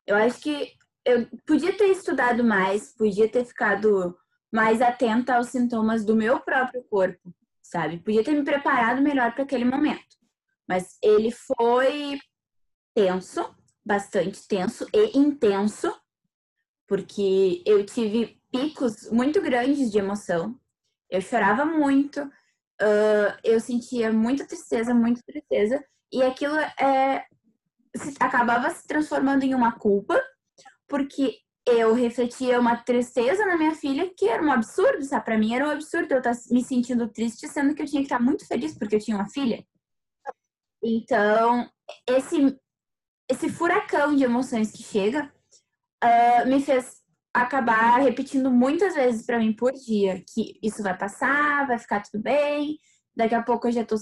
Eu 0.06 0.16
acho 0.16 0.38
que 0.40 0.72
eu 1.04 1.26
podia 1.46 1.76
ter 1.76 1.86
estudado 1.86 2.44
mais, 2.44 2.94
podia 2.94 3.28
ter 3.28 3.44
ficado 3.44 4.16
mais 4.52 4.80
atenta 4.80 5.34
aos 5.34 5.48
sintomas 5.48 6.04
do 6.04 6.14
meu 6.14 6.40
próprio 6.40 6.84
corpo, 6.84 7.34
sabe? 7.62 7.98
Podia 7.98 8.22
ter 8.22 8.32
me 8.32 8.44
preparado 8.44 9.02
melhor 9.02 9.32
para 9.34 9.44
aquele 9.44 9.64
momento. 9.64 10.16
Mas 10.68 10.96
ele 11.02 11.30
foi 11.30 12.18
tenso, 12.94 13.54
bastante 13.84 14.46
tenso 14.46 14.86
e 14.92 15.18
intenso, 15.18 15.94
porque 16.86 17.62
eu 17.66 17.84
tive 17.84 18.40
picos 18.50 19.10
muito 19.10 19.40
grandes 19.42 19.90
de 19.90 19.98
emoção. 19.98 20.58
Eu 21.10 21.20
chorava 21.20 21.64
muito, 21.64 22.22
uh, 22.22 23.38
eu 23.42 23.60
sentia 23.60 24.12
muita 24.12 24.46
tristeza, 24.46 24.94
muita 24.94 25.22
tristeza, 25.26 25.84
e 26.12 26.22
aquilo 26.22 26.56
é, 26.56 27.26
se, 27.96 28.14
acabava 28.20 28.70
se 28.70 28.86
transformando 28.86 29.42
em 29.42 29.54
uma 29.54 29.72
culpa, 29.72 30.20
porque 30.88 31.38
eu 31.66 31.94
refletia 31.94 32.60
uma 32.60 32.76
tristeza 32.76 33.44
na 33.46 33.56
minha 33.56 33.74
filha 33.74 34.12
que 34.16 34.28
era 34.28 34.42
um 34.42 34.52
absurdo, 34.52 35.02
sabe? 35.02 35.24
Para 35.24 35.38
mim 35.38 35.54
era 35.54 35.66
um 35.66 35.70
absurdo 35.70 36.12
eu 36.12 36.18
estar 36.18 36.34
me 36.50 36.62
sentindo 36.62 37.08
triste, 37.08 37.48
sendo 37.48 37.74
que 37.74 37.82
eu 37.82 37.86
tinha 37.86 38.02
que 38.02 38.06
estar 38.06 38.20
muito 38.20 38.46
feliz 38.46 38.76
porque 38.78 38.96
eu 38.96 39.00
tinha 39.00 39.16
uma 39.16 39.28
filha. 39.28 39.64
Então, 40.82 41.68
esse, 42.06 42.58
esse 43.28 43.48
furacão 43.48 44.14
de 44.14 44.24
emoções 44.24 44.70
que 44.72 44.82
chega 44.82 45.32
uh, 46.02 46.48
me 46.48 46.60
fez 46.60 47.02
acabar 47.32 48.00
repetindo 48.00 48.50
muitas 48.50 48.94
vezes 48.94 49.26
para 49.26 49.38
mim 49.38 49.52
por 49.52 49.72
dia 49.72 50.22
que 50.32 50.58
isso 50.62 50.82
vai 50.82 50.96
passar, 50.96 51.66
vai 51.66 51.78
ficar 51.78 52.02
tudo 52.02 52.22
bem, 52.22 52.78
daqui 53.16 53.34
a 53.34 53.42
pouco 53.42 53.68
eu 53.68 53.72
já 53.72 53.84
tô, 53.84 53.96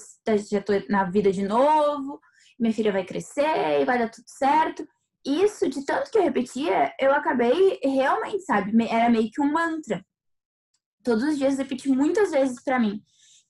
já 0.50 0.60
tô 0.60 0.72
na 0.88 1.04
vida 1.04 1.32
de 1.32 1.42
novo, 1.42 2.20
minha 2.58 2.74
filha 2.74 2.92
vai 2.92 3.04
crescer 3.04 3.80
e 3.80 3.84
vai 3.84 3.98
dar 3.98 4.10
tudo 4.10 4.26
certo 4.26 4.86
isso, 5.24 5.68
de 5.68 5.84
tanto 5.84 6.10
que 6.10 6.18
eu 6.18 6.22
repetia, 6.22 6.92
eu 6.98 7.12
acabei 7.12 7.78
realmente, 7.82 8.42
sabe? 8.42 8.72
Era 8.88 9.08
meio 9.08 9.30
que 9.30 9.40
um 9.40 9.52
mantra. 9.52 10.04
Todos 11.04 11.22
os 11.24 11.38
dias 11.38 11.58
repeti 11.58 11.88
muitas 11.88 12.30
vezes 12.30 12.62
para 12.62 12.78
mim 12.78 13.02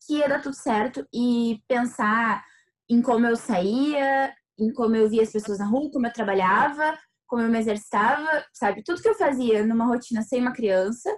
que 0.07 0.17
ia 0.17 0.29
dar 0.29 0.43
tudo 0.43 0.55
certo 0.55 1.07
e 1.13 1.63
pensar 1.69 2.45
em 2.89 3.01
como 3.01 3.27
eu 3.27 3.37
saía, 3.37 4.35
em 4.59 4.73
como 4.73 4.97
eu 4.97 5.09
via 5.09 5.23
as 5.23 5.33
pessoas 5.33 5.59
na 5.59 5.67
rua, 5.67 5.91
como 5.91 6.07
eu 6.07 6.13
trabalhava, 6.13 6.99
como 7.27 7.43
eu 7.43 7.49
me 7.49 7.59
exercitava, 7.59 8.45
sabe? 8.53 8.83
Tudo 8.85 9.01
que 9.01 9.09
eu 9.09 9.15
fazia 9.15 9.65
numa 9.65 9.87
rotina 9.87 10.23
sem 10.23 10.41
uma 10.41 10.53
criança, 10.53 11.11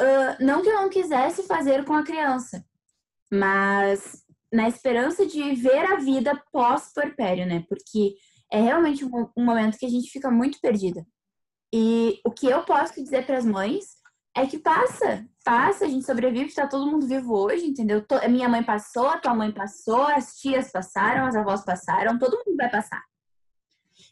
uh, 0.00 0.44
não 0.44 0.62
que 0.62 0.68
eu 0.68 0.74
não 0.74 0.88
quisesse 0.88 1.42
fazer 1.44 1.84
com 1.84 1.94
a 1.94 2.04
criança, 2.04 2.64
mas 3.30 4.24
na 4.52 4.68
esperança 4.68 5.26
de 5.26 5.54
ver 5.54 5.84
a 5.92 5.96
vida 5.96 6.40
pós-porpério, 6.52 7.46
né? 7.46 7.64
Porque 7.68 8.14
é 8.52 8.60
realmente 8.60 9.04
um, 9.04 9.28
um 9.36 9.44
momento 9.44 9.76
que 9.76 9.86
a 9.86 9.90
gente 9.90 10.10
fica 10.10 10.30
muito 10.30 10.60
perdida. 10.60 11.04
E 11.74 12.20
o 12.24 12.30
que 12.30 12.46
eu 12.46 12.64
posso 12.64 12.94
dizer 13.02 13.26
para 13.26 13.36
as 13.36 13.44
mães 13.44 13.96
é 14.36 14.46
que 14.46 14.58
passa, 14.58 15.26
passa, 15.44 15.84
a 15.84 15.88
gente 15.88 16.04
sobrevive, 16.04 16.46
está 16.46 16.66
todo 16.66 16.90
mundo 16.90 17.06
vivo 17.06 17.34
hoje, 17.36 17.66
entendeu? 17.66 18.04
A 18.22 18.28
minha 18.28 18.48
mãe 18.48 18.62
passou, 18.62 19.08
a 19.08 19.18
tua 19.18 19.34
mãe 19.34 19.52
passou, 19.52 20.02
as 20.02 20.36
tias 20.36 20.72
passaram, 20.72 21.26
as 21.26 21.36
avós 21.36 21.64
passaram, 21.64 22.18
todo 22.18 22.42
mundo 22.44 22.56
vai 22.56 22.70
passar. 22.70 23.02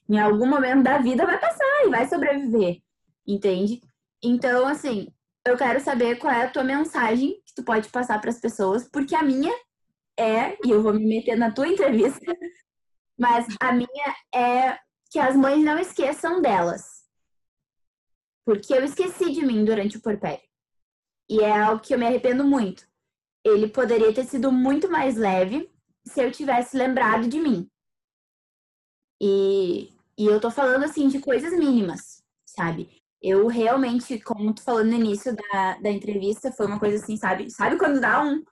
Em 0.08 0.18
algum 0.18 0.46
momento 0.46 0.84
da 0.84 0.98
vida 0.98 1.26
vai 1.26 1.38
passar 1.38 1.84
e 1.84 1.90
vai 1.90 2.08
sobreviver, 2.08 2.80
entende? 3.26 3.80
Então, 4.22 4.66
assim, 4.66 5.08
eu 5.44 5.56
quero 5.56 5.80
saber 5.80 6.16
qual 6.18 6.32
é 6.32 6.44
a 6.44 6.50
tua 6.50 6.62
mensagem 6.62 7.40
que 7.44 7.54
tu 7.56 7.64
pode 7.64 7.88
passar 7.88 8.20
para 8.20 8.30
as 8.30 8.40
pessoas, 8.40 8.88
porque 8.88 9.16
a 9.16 9.22
minha 9.22 9.52
é, 10.18 10.56
e 10.64 10.70
eu 10.70 10.82
vou 10.82 10.92
me 10.92 11.04
meter 11.04 11.36
na 11.36 11.50
tua 11.50 11.66
entrevista, 11.66 12.20
mas 13.18 13.46
a 13.60 13.72
minha 13.72 14.14
é 14.34 14.78
que 15.10 15.18
as 15.18 15.34
mães 15.34 15.64
não 15.64 15.78
esqueçam 15.78 16.40
delas. 16.40 16.91
Porque 18.44 18.72
eu 18.72 18.84
esqueci 18.84 19.32
de 19.32 19.44
mim 19.44 19.64
durante 19.64 19.96
o 19.96 20.00
porpério. 20.00 20.42
E 21.28 21.40
é 21.40 21.50
algo 21.50 21.82
que 21.82 21.94
eu 21.94 21.98
me 21.98 22.06
arrependo 22.06 22.44
muito. 22.44 22.86
Ele 23.44 23.68
poderia 23.68 24.12
ter 24.12 24.24
sido 24.24 24.50
muito 24.52 24.90
mais 24.90 25.16
leve 25.16 25.70
se 26.04 26.20
eu 26.20 26.30
tivesse 26.30 26.76
lembrado 26.76 27.28
de 27.28 27.40
mim. 27.40 27.68
E, 29.20 29.92
e 30.18 30.26
eu 30.26 30.40
tô 30.40 30.50
falando 30.50 30.84
assim 30.84 31.08
de 31.08 31.20
coisas 31.20 31.52
mínimas, 31.52 32.22
sabe? 32.44 33.02
Eu 33.22 33.46
realmente, 33.46 34.18
como 34.20 34.52
tu 34.52 34.62
falando 34.62 34.90
no 34.90 34.96
início 34.96 35.34
da, 35.34 35.78
da 35.78 35.90
entrevista, 35.90 36.50
foi 36.50 36.66
uma 36.66 36.80
coisa 36.80 36.96
assim, 36.96 37.16
sabe? 37.16 37.48
Sabe 37.50 37.78
quando 37.78 38.00
dá 38.00 38.20
um, 38.20 38.42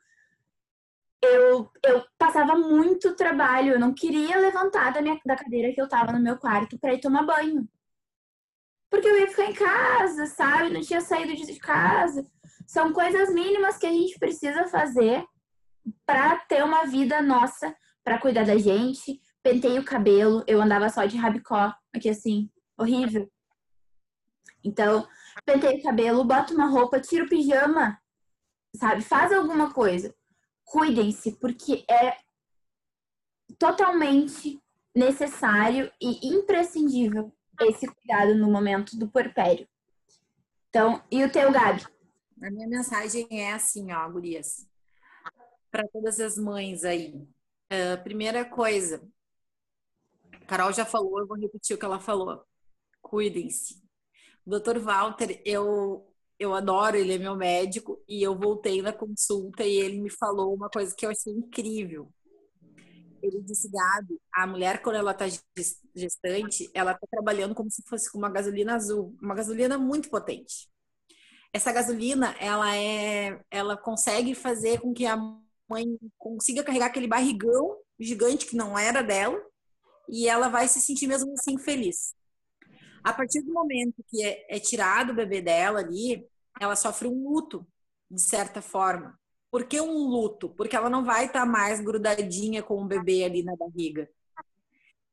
eu, 1.23 1.71
eu 1.85 2.05
passava 2.17 2.57
muito 2.57 3.15
trabalho, 3.15 3.75
eu 3.75 3.81
não 3.81 3.93
queria 3.93 4.39
levantar 4.39 4.93
da, 4.93 5.03
minha, 5.03 5.21
da 5.25 5.37
cadeira 5.37 5.73
que 5.73 5.81
eu 5.81 5.89
tava 5.89 6.13
no 6.13 6.21
meu 6.21 6.39
quarto 6.39 6.79
para 6.79 6.95
ir 6.95 7.01
tomar 7.01 7.25
banho. 7.25 7.69
Porque 8.91 9.07
eu 9.07 9.19
ia 9.19 9.29
ficar 9.29 9.45
em 9.47 9.55
casa, 9.55 10.27
sabe? 10.27 10.71
Não 10.71 10.81
tinha 10.81 11.01
saído 11.01 11.35
de 11.35 11.59
casa. 11.59 12.27
São 12.67 12.93
coisas 12.93 13.33
mínimas 13.33 13.79
que 13.79 13.87
a 13.87 13.93
gente 13.93 14.19
precisa 14.19 14.67
fazer 14.67 15.25
para 16.05 16.37
ter 16.41 16.65
uma 16.65 16.85
vida 16.85 17.23
nossa, 17.23 17.75
para 18.05 18.19
cuidar 18.19 18.45
da 18.45 18.59
gente. 18.59 19.21
Pentei 19.43 19.79
o 19.79 19.85
cabelo, 19.85 20.45
eu 20.47 20.61
andava 20.61 20.89
só 20.89 21.05
de 21.07 21.17
rabicó, 21.17 21.73
aqui 21.95 22.11
assim, 22.11 22.51
horrível. 22.79 23.31
Então, 24.63 25.07
pentei 25.47 25.79
o 25.79 25.83
cabelo, 25.83 26.25
boto 26.25 26.53
uma 26.53 26.67
roupa, 26.67 27.01
tiro 27.01 27.25
o 27.25 27.29
pijama, 27.29 27.99
sabe? 28.77 29.03
Faz 29.03 29.33
alguma 29.33 29.73
coisa 29.73 30.15
cuidem-se, 30.71 31.33
porque 31.33 31.85
é 31.91 32.17
totalmente 33.59 34.63
necessário 34.95 35.93
e 36.01 36.29
imprescindível 36.29 37.33
esse 37.67 37.87
cuidado 37.87 38.35
no 38.35 38.51
momento 38.51 38.97
do 38.97 39.09
porpério. 39.09 39.69
Então, 40.69 41.03
e 41.11 41.25
o 41.25 41.31
teu, 41.31 41.51
Gabi? 41.51 41.85
A 42.43 42.51
minha 42.51 42.69
mensagem 42.69 43.27
é 43.31 43.53
assim, 43.53 43.93
ó, 43.93 44.09
gurias. 44.09 44.67
para 45.71 45.87
todas 45.89 46.19
as 46.21 46.37
mães 46.37 46.85
aí. 46.85 47.15
Uh, 47.73 48.03
primeira 48.03 48.45
coisa, 48.45 49.03
Carol 50.47 50.73
já 50.73 50.85
falou, 50.85 51.21
eu 51.21 51.27
vou 51.27 51.39
repetir 51.39 51.77
o 51.77 51.79
que 51.79 51.85
ela 51.85 52.01
falou. 52.01 52.45
Cuidem-se. 53.01 53.83
Dr. 54.47 54.79
Walter, 54.79 55.41
eu 55.45 56.07
eu 56.41 56.55
adoro, 56.55 56.97
ele 56.97 57.13
é 57.13 57.19
meu 57.19 57.37
médico 57.37 58.03
e 58.09 58.23
eu 58.23 58.35
voltei 58.35 58.81
na 58.81 58.95
consulta 58.95 59.63
e 59.63 59.77
ele 59.77 60.01
me 60.01 60.09
falou 60.09 60.55
uma 60.55 60.71
coisa 60.71 60.97
que 60.97 61.05
eu 61.05 61.11
achei 61.11 61.35
incrível. 61.35 62.11
Ele 63.23 63.43
disse, 63.43 63.71
Gabi, 63.71 64.21
a 64.33 64.47
mulher 64.47 64.83
quando 64.83 64.97
ela 64.97 65.13
está 65.13 65.27
gestante, 65.95 66.71
ela 66.75 66.93
está 66.93 67.07
trabalhando 67.11 67.55
como 67.55 67.71
se 67.71 67.83
fosse 67.89 68.11
com 68.11 68.19
uma 68.19 68.31
gasolina 68.31 68.75
azul, 68.75 69.17
uma 69.21 69.35
gasolina 69.35 69.77
muito 69.79 70.09
potente. 70.09 70.69
Essa 71.53 71.73
gasolina, 71.73 72.35
ela 72.39 72.75
é, 72.77 73.41
ela 73.51 73.77
consegue 73.77 74.35
fazer 74.35 74.81
com 74.81 74.95
que 74.95 75.05
a 75.05 75.17
mãe 75.69 75.85
consiga 76.17 76.63
carregar 76.63 76.87
aquele 76.87 77.09
barrigão 77.09 77.77
gigante 77.99 78.47
que 78.47 78.57
não 78.57 78.79
era 78.79 79.03
dela 79.03 79.41
e 80.09 80.29
ela 80.29 80.49
vai 80.49 80.67
se 80.67 80.81
sentir 80.81 81.07
mesmo 81.07 81.33
assim 81.33 81.59
feliz. 81.59 82.15
A 83.03 83.13
partir 83.13 83.43
do 83.43 83.53
momento 83.53 84.05
que 84.09 84.23
é, 84.23 84.57
é 84.57 84.61
tirado 84.61 85.11
o 85.11 85.15
bebê 85.15 85.41
dela 85.43 85.81
ali, 85.81 86.27
ela 86.61 86.77
sofre 86.77 87.09
um 87.09 87.29
luto, 87.29 87.67
de 88.11 88.21
certa 88.21 88.61
forma. 88.63 89.19
Por 89.51 89.65
que 89.65 89.81
um 89.81 90.07
luto? 90.09 90.49
Porque 90.51 90.77
ela 90.77 90.89
não 90.89 91.05
vai 91.05 91.27
estar 91.27 91.41
tá 91.41 91.47
mais 91.47 91.81
grudadinha 91.81 92.63
com 92.63 92.83
o 92.83 92.87
bebê 92.87 93.25
ali 93.25 93.43
na 93.43 93.57
barriga. 93.57 94.09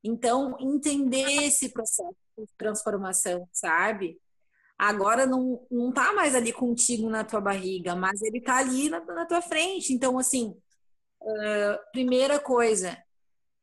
Então, 0.03 0.55
entender 0.59 1.43
esse 1.43 1.69
processo 1.69 2.15
de 2.37 2.45
transformação, 2.57 3.47
sabe? 3.51 4.19
Agora 4.77 5.25
não, 5.25 5.65
não 5.71 5.91
tá 5.91 6.13
mais 6.13 6.35
ali 6.35 6.53
contigo 6.53 7.09
na 7.09 7.23
tua 7.23 7.41
barriga, 7.41 7.95
mas 7.95 8.21
ele 8.21 8.39
tá 8.39 8.57
ali 8.57 8.89
na, 8.89 9.03
na 9.03 9.25
tua 9.25 9.41
frente. 9.41 9.91
Então, 9.91 10.19
assim, 10.19 10.55
uh, 11.21 11.91
primeira 11.91 12.39
coisa, 12.39 12.95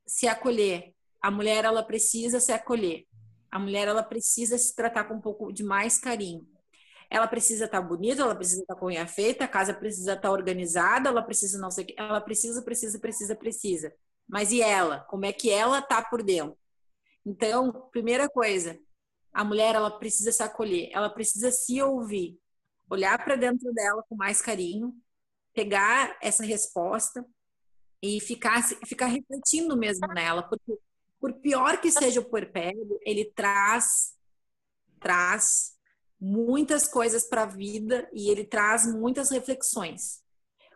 se 0.06 0.26
acolher. 0.26 0.92
A 1.22 1.30
mulher, 1.30 1.64
ela 1.64 1.84
precisa 1.84 2.40
se 2.40 2.52
acolher. 2.52 3.06
A 3.50 3.58
mulher 3.58 3.86
ela 3.86 4.02
precisa 4.02 4.58
se 4.58 4.74
tratar 4.74 5.04
com 5.04 5.14
um 5.14 5.20
pouco 5.20 5.52
de 5.52 5.62
mais 5.62 5.98
carinho. 5.98 6.46
Ela 7.14 7.28
precisa 7.28 7.66
estar 7.66 7.80
tá 7.80 7.86
bonita, 7.86 8.22
ela 8.22 8.34
precisa 8.34 8.62
estar 8.62 8.74
tá 8.74 8.80
com 8.80 8.86
unha 8.86 9.06
feita, 9.06 9.44
a 9.44 9.48
casa 9.48 9.72
precisa 9.72 10.14
estar 10.14 10.22
tá 10.22 10.32
organizada, 10.32 11.10
ela 11.10 11.22
precisa 11.22 11.56
não 11.60 11.70
sei 11.70 11.84
o 11.84 11.86
que, 11.86 11.94
ela 11.96 12.20
precisa, 12.20 12.60
precisa, 12.60 12.98
precisa, 12.98 13.36
precisa. 13.36 13.94
Mas 14.26 14.50
e 14.50 14.60
ela? 14.60 14.98
Como 15.08 15.24
é 15.24 15.32
que 15.32 15.48
ela 15.48 15.80
tá 15.80 16.02
por 16.02 16.24
dentro? 16.24 16.58
Então, 17.24 17.88
primeira 17.92 18.28
coisa, 18.28 18.76
a 19.32 19.44
mulher 19.44 19.76
ela 19.76 19.92
precisa 19.92 20.32
se 20.32 20.42
acolher, 20.42 20.90
ela 20.92 21.08
precisa 21.08 21.52
se 21.52 21.80
ouvir, 21.80 22.36
olhar 22.90 23.16
para 23.24 23.36
dentro 23.36 23.72
dela 23.72 24.02
com 24.08 24.16
mais 24.16 24.42
carinho, 24.42 24.92
pegar 25.52 26.18
essa 26.20 26.42
resposta 26.42 27.24
e 28.02 28.20
ficar 28.20 28.60
ficar 28.84 29.06
refletindo 29.06 29.76
mesmo 29.76 30.08
nela, 30.08 30.42
porque 30.42 30.76
por 31.20 31.32
pior 31.34 31.80
que 31.80 31.92
seja 31.92 32.18
o 32.18 32.28
puerpério, 32.28 32.98
ele 33.06 33.32
traz 33.36 34.14
traz 34.98 35.73
muitas 36.20 36.86
coisas 36.86 37.28
para 37.28 37.42
a 37.42 37.46
vida 37.46 38.08
e 38.12 38.30
ele 38.30 38.44
traz 38.44 38.86
muitas 38.86 39.30
reflexões. 39.30 40.22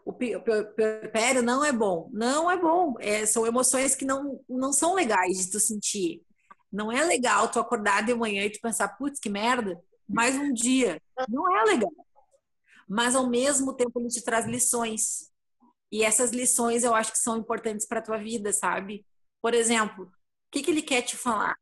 O 0.04 0.12
puerpério 0.12 1.42
não 1.42 1.64
é 1.64 1.70
bom, 1.70 2.08
não 2.12 2.50
é 2.50 2.58
bom. 2.58 2.94
É, 2.98 3.26
são 3.26 3.46
emoções 3.46 3.94
que 3.94 4.06
não, 4.06 4.40
não 4.48 4.72
são 4.72 4.94
legais 4.94 5.38
de 5.38 5.50
tu 5.50 5.60
sentir. 5.60 6.22
Não 6.72 6.90
é 6.90 7.04
legal 7.04 7.48
tu 7.48 7.58
acordar 7.60 8.04
de 8.04 8.14
manhã 8.14 8.44
e 8.44 8.50
tu 8.50 8.58
pensar, 8.60 8.88
putz, 8.96 9.18
que 9.18 9.28
merda, 9.28 9.78
mais 10.08 10.34
um 10.36 10.52
dia. 10.52 11.00
Não 11.28 11.54
é 11.54 11.64
legal. 11.64 11.92
Mas 12.88 13.14
ao 13.14 13.28
mesmo 13.28 13.74
tempo 13.74 14.00
ele 14.00 14.08
te 14.08 14.22
traz 14.22 14.46
lições. 14.46 15.30
E 15.92 16.02
essas 16.02 16.30
lições 16.30 16.84
eu 16.84 16.94
acho 16.94 17.12
que 17.12 17.18
são 17.18 17.36
importantes 17.36 17.86
para 17.86 18.02
tua 18.02 18.18
vida, 18.18 18.52
sabe? 18.52 19.04
Por 19.42 19.54
exemplo, 19.54 20.04
o 20.04 20.10
que, 20.50 20.62
que 20.62 20.70
ele 20.70 20.82
quer 20.82 21.02
te 21.02 21.16
falar? 21.16 21.54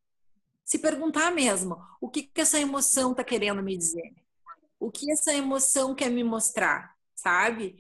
Se 0.66 0.81
perguntar 0.81 1.31
mesmo, 1.31 1.79
o 2.00 2.09
que, 2.09 2.24
que 2.24 2.40
essa 2.40 2.59
emoção 2.59 3.12
está 3.12 3.22
querendo 3.22 3.62
me 3.62 3.76
dizer? 3.76 4.12
O 4.81 4.90
que 4.90 5.12
essa 5.12 5.33
emoção 5.33 5.94
quer 5.94 6.11
me 6.11 6.24
mostrar, 6.24 6.92
sabe? 7.14 7.76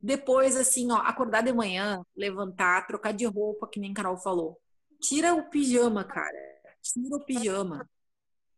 Depois, 0.00 0.54
assim, 0.54 0.92
ó, 0.92 0.98
acordar 0.98 1.42
de 1.42 1.52
manhã, 1.52 2.00
levantar, 2.16 2.86
trocar 2.86 3.12
de 3.12 3.24
roupa, 3.26 3.66
que 3.66 3.80
nem 3.80 3.92
Carol 3.92 4.16
falou. 4.16 4.56
Tira 5.02 5.34
o 5.34 5.50
pijama, 5.50 6.04
cara. 6.04 6.38
Tira 6.80 7.16
o 7.16 7.24
pijama. 7.24 7.90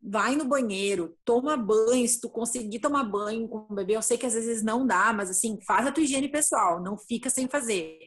Vai 0.02 0.36
no 0.36 0.44
banheiro, 0.44 1.16
toma 1.24 1.56
banho, 1.56 2.06
se 2.06 2.20
tu 2.20 2.28
conseguir 2.28 2.80
tomar 2.80 3.04
banho 3.04 3.48
com 3.48 3.66
o 3.70 3.74
bebê, 3.74 3.96
eu 3.96 4.02
sei 4.02 4.18
que 4.18 4.26
às 4.26 4.34
vezes 4.34 4.62
não 4.62 4.86
dá, 4.86 5.10
mas 5.12 5.30
assim, 5.30 5.58
faz 5.66 5.86
a 5.86 5.92
tua 5.92 6.02
higiene 6.02 6.28
pessoal, 6.28 6.82
não 6.82 6.98
fica 6.98 7.30
sem 7.30 7.48
fazer 7.48 7.98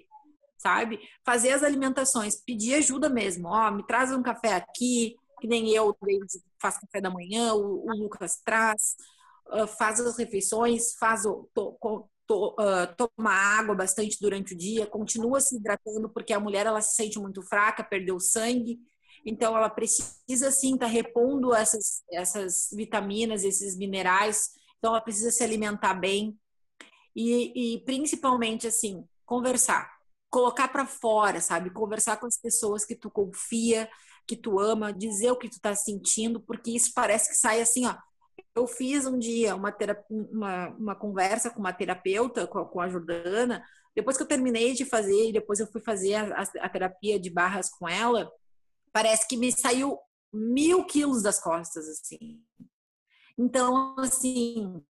sabe? 0.63 0.97
Fazer 1.25 1.51
as 1.51 1.62
alimentações, 1.62 2.41
pedir 2.41 2.75
ajuda 2.75 3.09
mesmo. 3.09 3.49
Ó, 3.49 3.69
me 3.69 3.86
traz 3.86 4.13
um 4.13 4.23
café 4.23 4.53
aqui, 4.53 5.17
que 5.43 5.47
nem 5.47 5.69
eu, 5.71 5.89
o 5.89 5.97
faz 6.58 6.77
café 6.77 7.01
da 7.01 7.10
manhã, 7.10 7.53
o, 7.53 7.86
o 7.86 7.93
Lucas 7.97 8.39
traz, 8.45 8.95
uh, 9.51 9.67
faz 9.67 9.99
as 9.99 10.17
refeições, 10.17 10.93
faz 10.93 11.25
o, 11.25 11.49
to, 11.53 11.77
to, 12.25 12.56
uh, 12.58 12.95
toma 12.95 13.29
água 13.29 13.75
bastante 13.75 14.17
durante 14.21 14.53
o 14.53 14.58
dia, 14.58 14.88
continua 14.88 15.41
se 15.41 15.58
hidratando, 15.58 16.08
porque 16.08 16.32
a 16.32 16.39
mulher 16.39 16.65
ela 16.65 16.79
se 16.79 16.95
sente 16.95 17.19
muito 17.19 17.41
fraca, 17.41 17.84
perdeu 17.84 18.21
sangue, 18.21 18.79
então 19.25 19.53
ela 19.53 19.69
precisa 19.69 20.49
sim 20.49 20.75
estar 20.75 20.86
tá 20.86 20.91
repondo 20.91 21.53
essas, 21.53 22.03
essas 22.10 22.69
vitaminas, 22.71 23.43
esses 23.43 23.77
minerais, 23.77 24.51
então 24.77 24.91
ela 24.91 25.01
precisa 25.01 25.29
se 25.29 25.43
alimentar 25.43 25.93
bem. 25.93 26.39
E, 27.13 27.75
e 27.75 27.84
principalmente 27.84 28.65
assim 28.65 29.06
conversar. 29.25 29.91
Colocar 30.29 30.69
para 30.69 30.88
fora, 30.88 31.41
sabe? 31.41 31.69
Conversar 31.69 32.17
com 32.17 32.25
as 32.27 32.39
pessoas 32.39 32.86
que 32.86 32.95
tu 32.95 33.12
confia, 33.12 33.89
que 34.27 34.36
tu 34.36 34.59
ama, 34.59 34.93
dizer 34.93 35.31
o 35.31 35.38
que 35.38 35.49
tu 35.49 35.59
tá 35.59 35.75
sentindo, 35.75 36.39
porque 36.39 36.71
isso 36.71 36.91
parece 36.93 37.29
que 37.29 37.36
sai 37.36 37.62
assim, 37.62 37.86
ó. 37.86 37.95
Eu 38.55 38.67
fiz 38.67 39.05
um 39.05 39.17
dia 39.17 39.55
uma, 39.55 39.71
terapia, 39.71 40.05
uma, 40.09 40.69
uma 40.69 40.95
conversa 40.95 41.49
com 41.49 41.59
uma 41.59 41.73
terapeuta, 41.73 42.47
com 42.47 42.59
a, 42.59 42.65
com 42.65 42.79
a 42.79 42.89
Jordana, 42.89 43.63
depois 43.95 44.17
que 44.17 44.23
eu 44.23 44.27
terminei 44.27 44.73
de 44.73 44.86
fazer, 44.86 45.31
depois 45.31 45.59
eu 45.59 45.67
fui 45.67 45.81
fazer 45.81 46.15
a, 46.15 46.41
a, 46.41 46.69
terapia 46.69 47.19
de 47.19 47.29
barras 47.29 47.69
com 47.69 47.88
ela, 47.88 48.31
parece 48.91 49.27
que 49.27 49.38
me 49.38 49.51
saiu 49.51 49.99
mil 50.31 50.86
quilos 50.86 51.21
das 51.21 51.39
costas, 51.39 51.88
assim. 51.88 52.41
Então, 53.38 53.95
assim, 53.99 54.83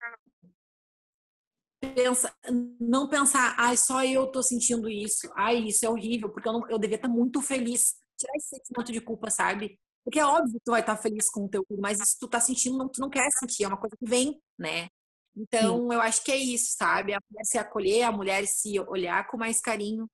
pensa, 1.93 2.33
não 2.79 3.09
pensar, 3.09 3.55
ai, 3.57 3.75
só 3.75 4.03
eu 4.03 4.27
tô 4.27 4.41
sentindo 4.41 4.89
isso, 4.89 5.29
ai, 5.35 5.59
isso 5.59 5.85
é 5.85 5.89
horrível, 5.89 6.29
porque 6.29 6.47
eu, 6.47 6.53
não, 6.53 6.69
eu 6.69 6.79
devia 6.79 6.95
estar 6.95 7.09
muito 7.09 7.41
feliz. 7.41 7.95
Tirar 8.23 8.35
esse 8.37 8.49
sentimento 8.49 8.91
de 8.91 9.01
culpa, 9.01 9.29
sabe? 9.29 9.77
Porque 10.03 10.19
é 10.19 10.25
óbvio 10.25 10.53
que 10.53 10.65
tu 10.65 10.71
vai 10.71 10.81
estar 10.81 10.97
feliz 10.97 11.29
com 11.29 11.45
o 11.45 11.49
teu 11.49 11.63
filho, 11.67 11.81
mas 11.81 11.99
isso 11.99 12.17
tu 12.19 12.27
tá 12.27 12.39
sentindo, 12.39 12.77
não, 12.77 12.89
tu 12.89 12.99
não 12.99 13.09
quer 13.09 13.29
sentir, 13.31 13.63
é 13.63 13.67
uma 13.67 13.77
coisa 13.77 13.95
que 13.97 14.05
vem, 14.05 14.41
né? 14.57 14.87
Então, 15.35 15.77
Sim. 15.77 15.93
eu 15.93 16.01
acho 16.01 16.23
que 16.23 16.31
é 16.31 16.37
isso, 16.37 16.75
sabe? 16.77 17.13
A 17.13 17.19
mulher 17.29 17.45
se 17.45 17.57
acolher, 17.57 18.03
a 18.03 18.11
mulher 18.11 18.45
se 18.45 18.79
olhar 18.81 19.27
com 19.27 19.37
mais 19.37 19.59
carinho 19.59 20.09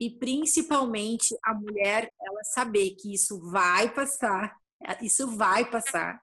e 0.00 0.10
principalmente 0.10 1.36
a 1.44 1.54
mulher 1.54 2.10
ela 2.20 2.44
saber 2.44 2.90
que 2.96 3.14
isso 3.14 3.38
vai 3.50 3.92
passar, 3.92 4.56
isso 5.00 5.36
vai 5.36 5.68
passar 5.70 6.20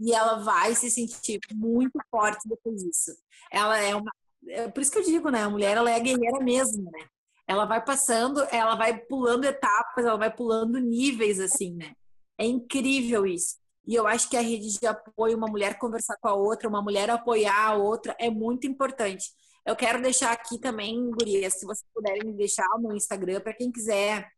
e 0.00 0.12
ela 0.12 0.36
vai 0.42 0.74
se 0.74 0.90
sentir 0.90 1.40
muito 1.54 1.98
forte 2.10 2.48
depois 2.48 2.82
disso. 2.82 3.12
Ela 3.50 3.78
é 3.78 3.94
uma 3.94 4.10
é 4.46 4.68
por 4.68 4.80
isso 4.80 4.92
que 4.92 4.98
eu 4.98 5.04
digo, 5.04 5.30
né? 5.30 5.42
A 5.42 5.50
mulher 5.50 5.76
ela 5.76 5.90
é 5.90 5.96
a 5.96 5.98
guerreira 5.98 6.38
mesmo, 6.40 6.84
né? 6.90 7.08
Ela 7.48 7.64
vai 7.64 7.82
passando, 7.84 8.46
ela 8.50 8.76
vai 8.76 8.98
pulando 8.98 9.44
etapas, 9.44 10.04
ela 10.04 10.18
vai 10.18 10.30
pulando 10.30 10.78
níveis, 10.78 11.40
assim, 11.40 11.74
né? 11.74 11.94
É 12.38 12.44
incrível 12.44 13.26
isso. 13.26 13.56
E 13.86 13.94
eu 13.94 14.06
acho 14.06 14.28
que 14.28 14.36
a 14.36 14.42
rede 14.42 14.78
de 14.78 14.86
apoio, 14.86 15.36
uma 15.36 15.48
mulher 15.48 15.78
conversar 15.78 16.16
com 16.20 16.28
a 16.28 16.34
outra, 16.34 16.68
uma 16.68 16.82
mulher 16.82 17.08
apoiar 17.08 17.68
a 17.68 17.74
outra, 17.74 18.14
é 18.18 18.30
muito 18.30 18.66
importante. 18.66 19.30
Eu 19.64 19.74
quero 19.74 20.02
deixar 20.02 20.30
aqui 20.32 20.58
também, 20.58 21.10
Gurias, 21.10 21.54
se 21.54 21.64
vocês 21.66 21.88
puderem 21.94 22.22
me 22.24 22.34
deixar 22.34 22.68
no 22.78 22.94
Instagram, 22.94 23.40
para 23.40 23.54
quem 23.54 23.72
quiser 23.72 24.28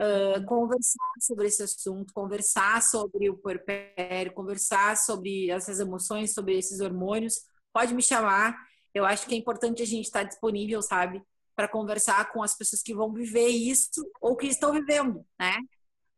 uh, 0.00 0.44
conversar 0.46 1.12
sobre 1.20 1.48
esse 1.48 1.62
assunto, 1.62 2.14
conversar 2.14 2.82
sobre 2.82 3.28
o 3.28 3.36
puerpério, 3.36 4.32
conversar 4.32 4.96
sobre 4.96 5.50
essas 5.50 5.80
emoções, 5.80 6.32
sobre 6.32 6.56
esses 6.56 6.80
hormônios, 6.80 7.40
pode 7.72 7.94
me 7.94 8.02
chamar. 8.02 8.56
Eu 8.92 9.04
acho 9.04 9.26
que 9.26 9.34
é 9.34 9.38
importante 9.38 9.82
a 9.82 9.86
gente 9.86 10.04
estar 10.04 10.22
disponível, 10.22 10.80
sabe? 10.82 11.22
Para 11.56 11.68
conversar 11.68 12.32
com 12.32 12.42
as 12.42 12.56
pessoas 12.56 12.82
que 12.82 12.94
vão 12.94 13.12
viver 13.12 13.48
isso 13.48 14.04
ou 14.20 14.36
que 14.36 14.46
estão 14.46 14.72
vivendo, 14.72 15.24
né? 15.38 15.56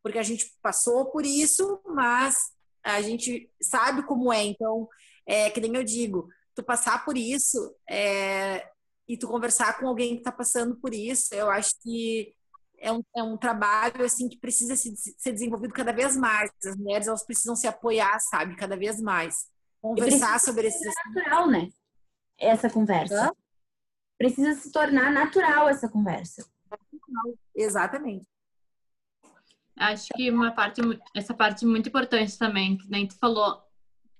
Porque 0.03 0.18
a 0.18 0.22
gente 0.22 0.55
passou 0.62 1.07
por 1.07 1.27
isso, 1.27 1.81
mas 1.87 2.35
a 2.83 3.03
gente 3.03 3.51
sabe 3.61 4.03
como 4.05 4.33
é. 4.33 4.44
Então, 4.44 4.88
é 5.27 5.51
que 5.51 5.61
nem 5.61 5.75
eu 5.75 5.85
digo, 5.85 6.29
tu 6.55 6.62
passar 6.62 7.05
por 7.05 7.18
isso 7.18 7.75
é, 7.88 8.68
e 9.09 9.16
tu 9.16 9.29
conversar 9.29 9.79
com 9.79 9.88
alguém 9.88 10.14
que 10.14 10.20
está 10.20 10.33
passando 10.33 10.77
por 10.77 10.94
isso, 10.94 11.35
eu 11.35 11.51
acho 11.51 11.70
que 11.83 12.35
é 12.79 12.92
um, 12.92 13.03
é 13.16 13.22
um 13.22 13.37
trabalho 13.37 14.05
assim 14.05 14.29
que 14.29 14.38
precisa 14.38 14.77
se, 14.77 14.94
ser 14.96 15.33
desenvolvido 15.33 15.75
cada 15.75 15.92
vez 15.92 16.16
mais. 16.16 16.51
As 16.64 16.77
mulheres 16.77 17.09
elas 17.09 17.25
precisam 17.25 17.57
se 17.57 17.66
apoiar, 17.66 18.18
sabe, 18.20 18.57
cada 18.57 18.77
vez 18.77 19.01
mais. 19.01 19.35
Conversar 19.81 20.40
sobre 20.40 20.68
esses 20.68 20.92
natural, 21.07 21.49
né? 21.49 21.68
essa 22.38 22.68
conversa. 22.68 23.35
Precisa 24.18 24.55
se 24.55 24.72
tornar 24.72 25.12
natural 25.12 25.68
essa 25.68 25.88
conversa. 25.88 26.48
Exatamente. 27.55 28.26
Acho 29.79 30.09
que 30.14 30.31
uma 30.31 30.52
parte, 30.52 30.81
essa 31.14 31.35
parte 31.35 31.66
muito 31.66 31.88
importante 31.88 32.38
também, 32.38 32.79
que 32.79 32.88
nem 32.88 33.07
tu 33.07 33.18
falou, 33.18 33.62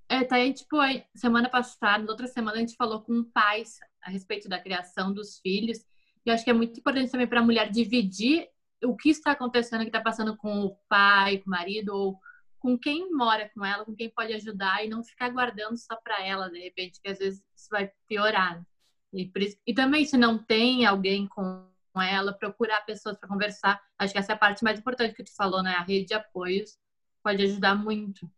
é, 0.09 0.23
tá 0.23 0.37
aí, 0.37 0.53
tipo, 0.53 0.77
semana 1.15 1.49
passada, 1.49 2.11
outra 2.11 2.27
semana, 2.27 2.59
a 2.59 2.61
gente 2.61 2.77
falou 2.77 3.01
com 3.01 3.25
pais 3.25 3.79
a 4.03 4.11
respeito 4.11 4.49
da 4.49 4.61
criação 4.61 5.13
dos 5.13 5.39
filhos. 5.41 5.79
E 6.25 6.29
eu 6.29 6.35
acho 6.35 6.45
que 6.45 6.51
é 6.51 6.55
muito 6.55 6.79
importante 6.79 7.11
também 7.11 7.27
para 7.27 7.41
a 7.41 7.45
mulher 7.45 7.71
dividir 7.71 8.49
o 8.85 8.95
que 8.95 9.09
está 9.09 9.33
acontecendo, 9.33 9.81
o 9.81 9.85
que 9.85 9.89
está 9.89 10.01
passando 10.01 10.37
com 10.37 10.67
o 10.67 10.77
pai, 10.89 11.39
com 11.39 11.49
o 11.49 11.51
marido, 11.51 11.89
ou 11.95 12.21
com 12.59 12.79
quem 12.79 13.11
mora 13.13 13.51
com 13.55 13.65
ela, 13.65 13.85
com 13.85 13.95
quem 13.95 14.11
pode 14.11 14.33
ajudar, 14.35 14.85
e 14.85 14.89
não 14.89 15.03
ficar 15.03 15.31
guardando 15.31 15.77
só 15.77 15.97
para 15.97 16.25
ela, 16.25 16.51
de 16.51 16.59
repente, 16.59 17.01
que 17.03 17.09
às 17.09 17.19
vezes 17.19 17.43
isso 17.57 17.69
vai 17.71 17.91
piorar. 18.07 18.63
E, 19.13 19.31
e 19.67 19.75
também, 19.75 20.05
se 20.05 20.17
não 20.17 20.43
tem 20.43 20.85
alguém 20.85 21.27
com 21.29 21.67
ela, 22.03 22.33
procurar 22.33 22.81
pessoas 22.83 23.17
para 23.19 23.29
conversar. 23.29 23.81
Acho 23.99 24.13
que 24.13 24.19
essa 24.19 24.33
é 24.33 24.35
a 24.35 24.39
parte 24.39 24.63
mais 24.63 24.79
importante 24.79 25.15
que 25.15 25.25
tu 25.25 25.35
falou, 25.35 25.63
né? 25.63 25.75
A 25.75 25.83
rede 25.83 26.07
de 26.07 26.15
apoios 26.15 26.77
pode 27.23 27.43
ajudar 27.43 27.75
muito. 27.75 28.31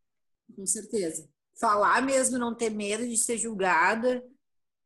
Com 0.54 0.66
certeza. 0.66 1.28
Falar 1.58 2.00
mesmo, 2.02 2.38
não 2.38 2.54
ter 2.54 2.70
medo 2.70 3.06
de 3.06 3.16
ser 3.16 3.36
julgada, 3.36 4.22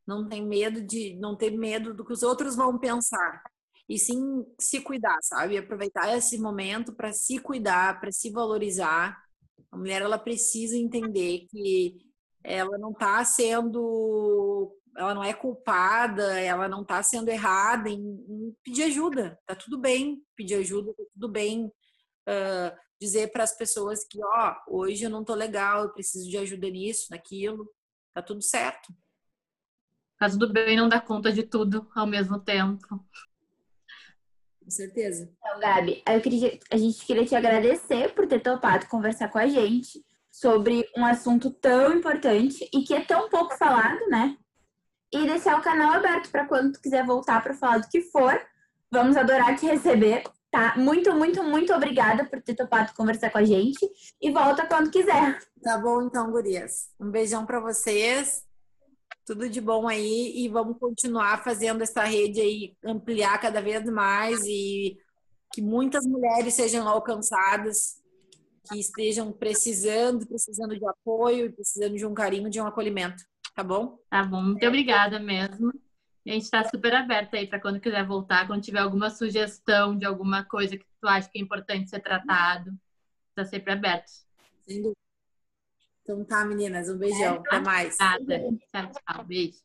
não 0.06 0.28
tem 0.28 0.44
medo 0.44 0.80
de 0.80 1.14
não 1.16 1.36
ter 1.36 1.50
medo 1.50 1.94
do 1.94 2.04
que 2.04 2.12
os 2.12 2.22
outros 2.22 2.56
vão 2.56 2.78
pensar. 2.78 3.42
E 3.88 3.98
sim 3.98 4.44
se 4.58 4.80
cuidar, 4.80 5.18
sabe? 5.22 5.58
Aproveitar 5.58 6.16
esse 6.16 6.38
momento 6.38 6.94
para 6.94 7.12
se 7.12 7.38
cuidar, 7.38 8.00
para 8.00 8.10
se 8.10 8.30
valorizar. 8.30 9.22
A 9.70 9.76
mulher 9.76 10.02
ela 10.02 10.18
precisa 10.18 10.76
entender 10.76 11.46
que 11.50 11.96
ela 12.42 12.78
não 12.78 12.90
está 12.90 13.24
sendo 13.24 14.74
ela 14.96 15.14
não 15.14 15.24
é 15.24 15.32
culpada, 15.32 16.38
ela 16.40 16.68
não 16.68 16.82
está 16.82 17.02
sendo 17.02 17.28
errada 17.28 17.88
em, 17.88 17.98
em, 17.98 18.56
pedir 18.62 18.84
ajuda. 18.84 19.38
Tá 19.46 19.54
tudo 19.54 19.78
bem 19.78 20.22
pedir 20.36 20.56
ajuda, 20.56 20.92
tá 20.94 21.02
tudo 21.14 21.28
bem 21.28 21.66
uh, 21.66 22.76
dizer 23.00 23.32
para 23.32 23.42
as 23.42 23.56
pessoas 23.56 24.04
que, 24.04 24.22
ó, 24.22 24.54
oh, 24.68 24.80
hoje 24.80 25.04
eu 25.04 25.10
não 25.10 25.24
tô 25.24 25.34
legal, 25.34 25.84
eu 25.84 25.92
preciso 25.92 26.28
de 26.28 26.36
ajuda 26.36 26.68
nisso, 26.68 27.06
naquilo. 27.10 27.68
Tá 28.14 28.22
tudo 28.22 28.42
certo. 28.42 28.92
Tá 30.18 30.28
tudo 30.28 30.52
bem 30.52 30.76
não 30.76 30.88
dar 30.88 31.00
conta 31.00 31.32
de 31.32 31.42
tudo 31.42 31.90
ao 31.94 32.06
mesmo 32.06 32.38
tempo. 32.38 32.86
Com 32.88 34.70
certeza. 34.70 35.32
Então, 35.36 35.58
Gabi, 35.58 36.02
eu 36.06 36.20
queria, 36.20 36.58
a 36.70 36.76
gente 36.76 37.04
queria 37.04 37.26
te 37.26 37.34
agradecer 37.34 38.14
por 38.14 38.28
ter 38.28 38.40
topado 38.40 38.86
conversar 38.86 39.28
com 39.28 39.38
a 39.38 39.46
gente 39.46 40.04
sobre 40.30 40.88
um 40.96 41.04
assunto 41.04 41.50
tão 41.50 41.92
importante 41.94 42.68
e 42.72 42.82
que 42.82 42.94
é 42.94 43.04
tão 43.04 43.28
pouco 43.28 43.56
falado, 43.56 43.98
né? 44.08 44.36
E 45.12 45.26
deixar 45.26 45.58
o 45.58 45.62
canal 45.62 45.92
aberto 45.92 46.30
para 46.30 46.46
quando 46.46 46.72
tu 46.72 46.80
quiser 46.80 47.04
voltar 47.04 47.42
para 47.42 47.54
falar 47.54 47.78
do 47.78 47.88
que 47.88 48.00
for. 48.00 48.40
Vamos 48.90 49.16
adorar 49.16 49.56
te 49.56 49.66
receber, 49.66 50.24
tá? 50.50 50.74
Muito, 50.76 51.14
muito, 51.14 51.42
muito 51.42 51.72
obrigada 51.72 52.24
por 52.24 52.40
ter 52.40 52.54
topado 52.54 52.94
conversar 52.94 53.30
com 53.30 53.38
a 53.38 53.44
gente 53.44 53.86
e 54.20 54.30
volta 54.30 54.66
quando 54.66 54.90
quiser. 54.90 55.38
Tá 55.62 55.78
bom 55.78 56.02
então, 56.02 56.30
gurias. 56.30 56.88
Um 56.98 57.10
beijão 57.10 57.44
para 57.44 57.60
vocês. 57.60 58.42
Tudo 59.24 59.48
de 59.48 59.60
bom 59.60 59.86
aí 59.86 60.32
e 60.34 60.48
vamos 60.48 60.78
continuar 60.78 61.44
fazendo 61.44 61.82
essa 61.82 62.02
rede 62.02 62.40
aí 62.40 62.76
ampliar 62.84 63.40
cada 63.40 63.60
vez 63.60 63.84
mais 63.84 64.40
e 64.44 64.98
que 65.52 65.62
muitas 65.62 66.04
mulheres 66.06 66.54
sejam 66.54 66.88
alcançadas, 66.88 68.02
que 68.68 68.80
estejam 68.80 69.30
precisando, 69.30 70.26
precisando 70.26 70.76
de 70.76 70.86
apoio, 70.88 71.52
precisando 71.52 71.96
de 71.96 72.04
um 72.04 72.14
carinho, 72.14 72.50
de 72.50 72.60
um 72.60 72.66
acolhimento 72.66 73.22
tá 73.54 73.62
bom? 73.62 73.98
Tá 74.08 74.22
bom, 74.24 74.42
muito 74.42 74.66
obrigada 74.66 75.18
mesmo. 75.18 75.72
A 76.26 76.30
gente 76.30 76.42
está 76.42 76.62
super 76.64 76.94
aberta 76.94 77.36
aí 77.36 77.46
para 77.46 77.60
quando 77.60 77.80
quiser 77.80 78.06
voltar, 78.06 78.46
quando 78.46 78.62
tiver 78.62 78.78
alguma 78.78 79.10
sugestão 79.10 79.96
de 79.96 80.04
alguma 80.04 80.44
coisa 80.44 80.76
que 80.76 80.86
tu 81.00 81.08
acha 81.08 81.28
que 81.28 81.38
é 81.38 81.42
importante 81.42 81.90
ser 81.90 82.00
tratado, 82.00 82.72
está 83.30 83.44
sempre 83.44 83.72
aberto. 83.72 84.10
Sem 84.60 84.82
dúvida. 84.82 84.96
Então 86.02 86.24
tá, 86.24 86.44
meninas, 86.44 86.88
um 86.88 86.98
beijão, 86.98 87.36
é, 87.36 87.38
até 87.38 87.60
mais. 87.60 87.96
Obrigada. 88.00 88.58
Tchau, 88.72 88.92
tchau, 88.92 89.24
beijo. 89.24 89.58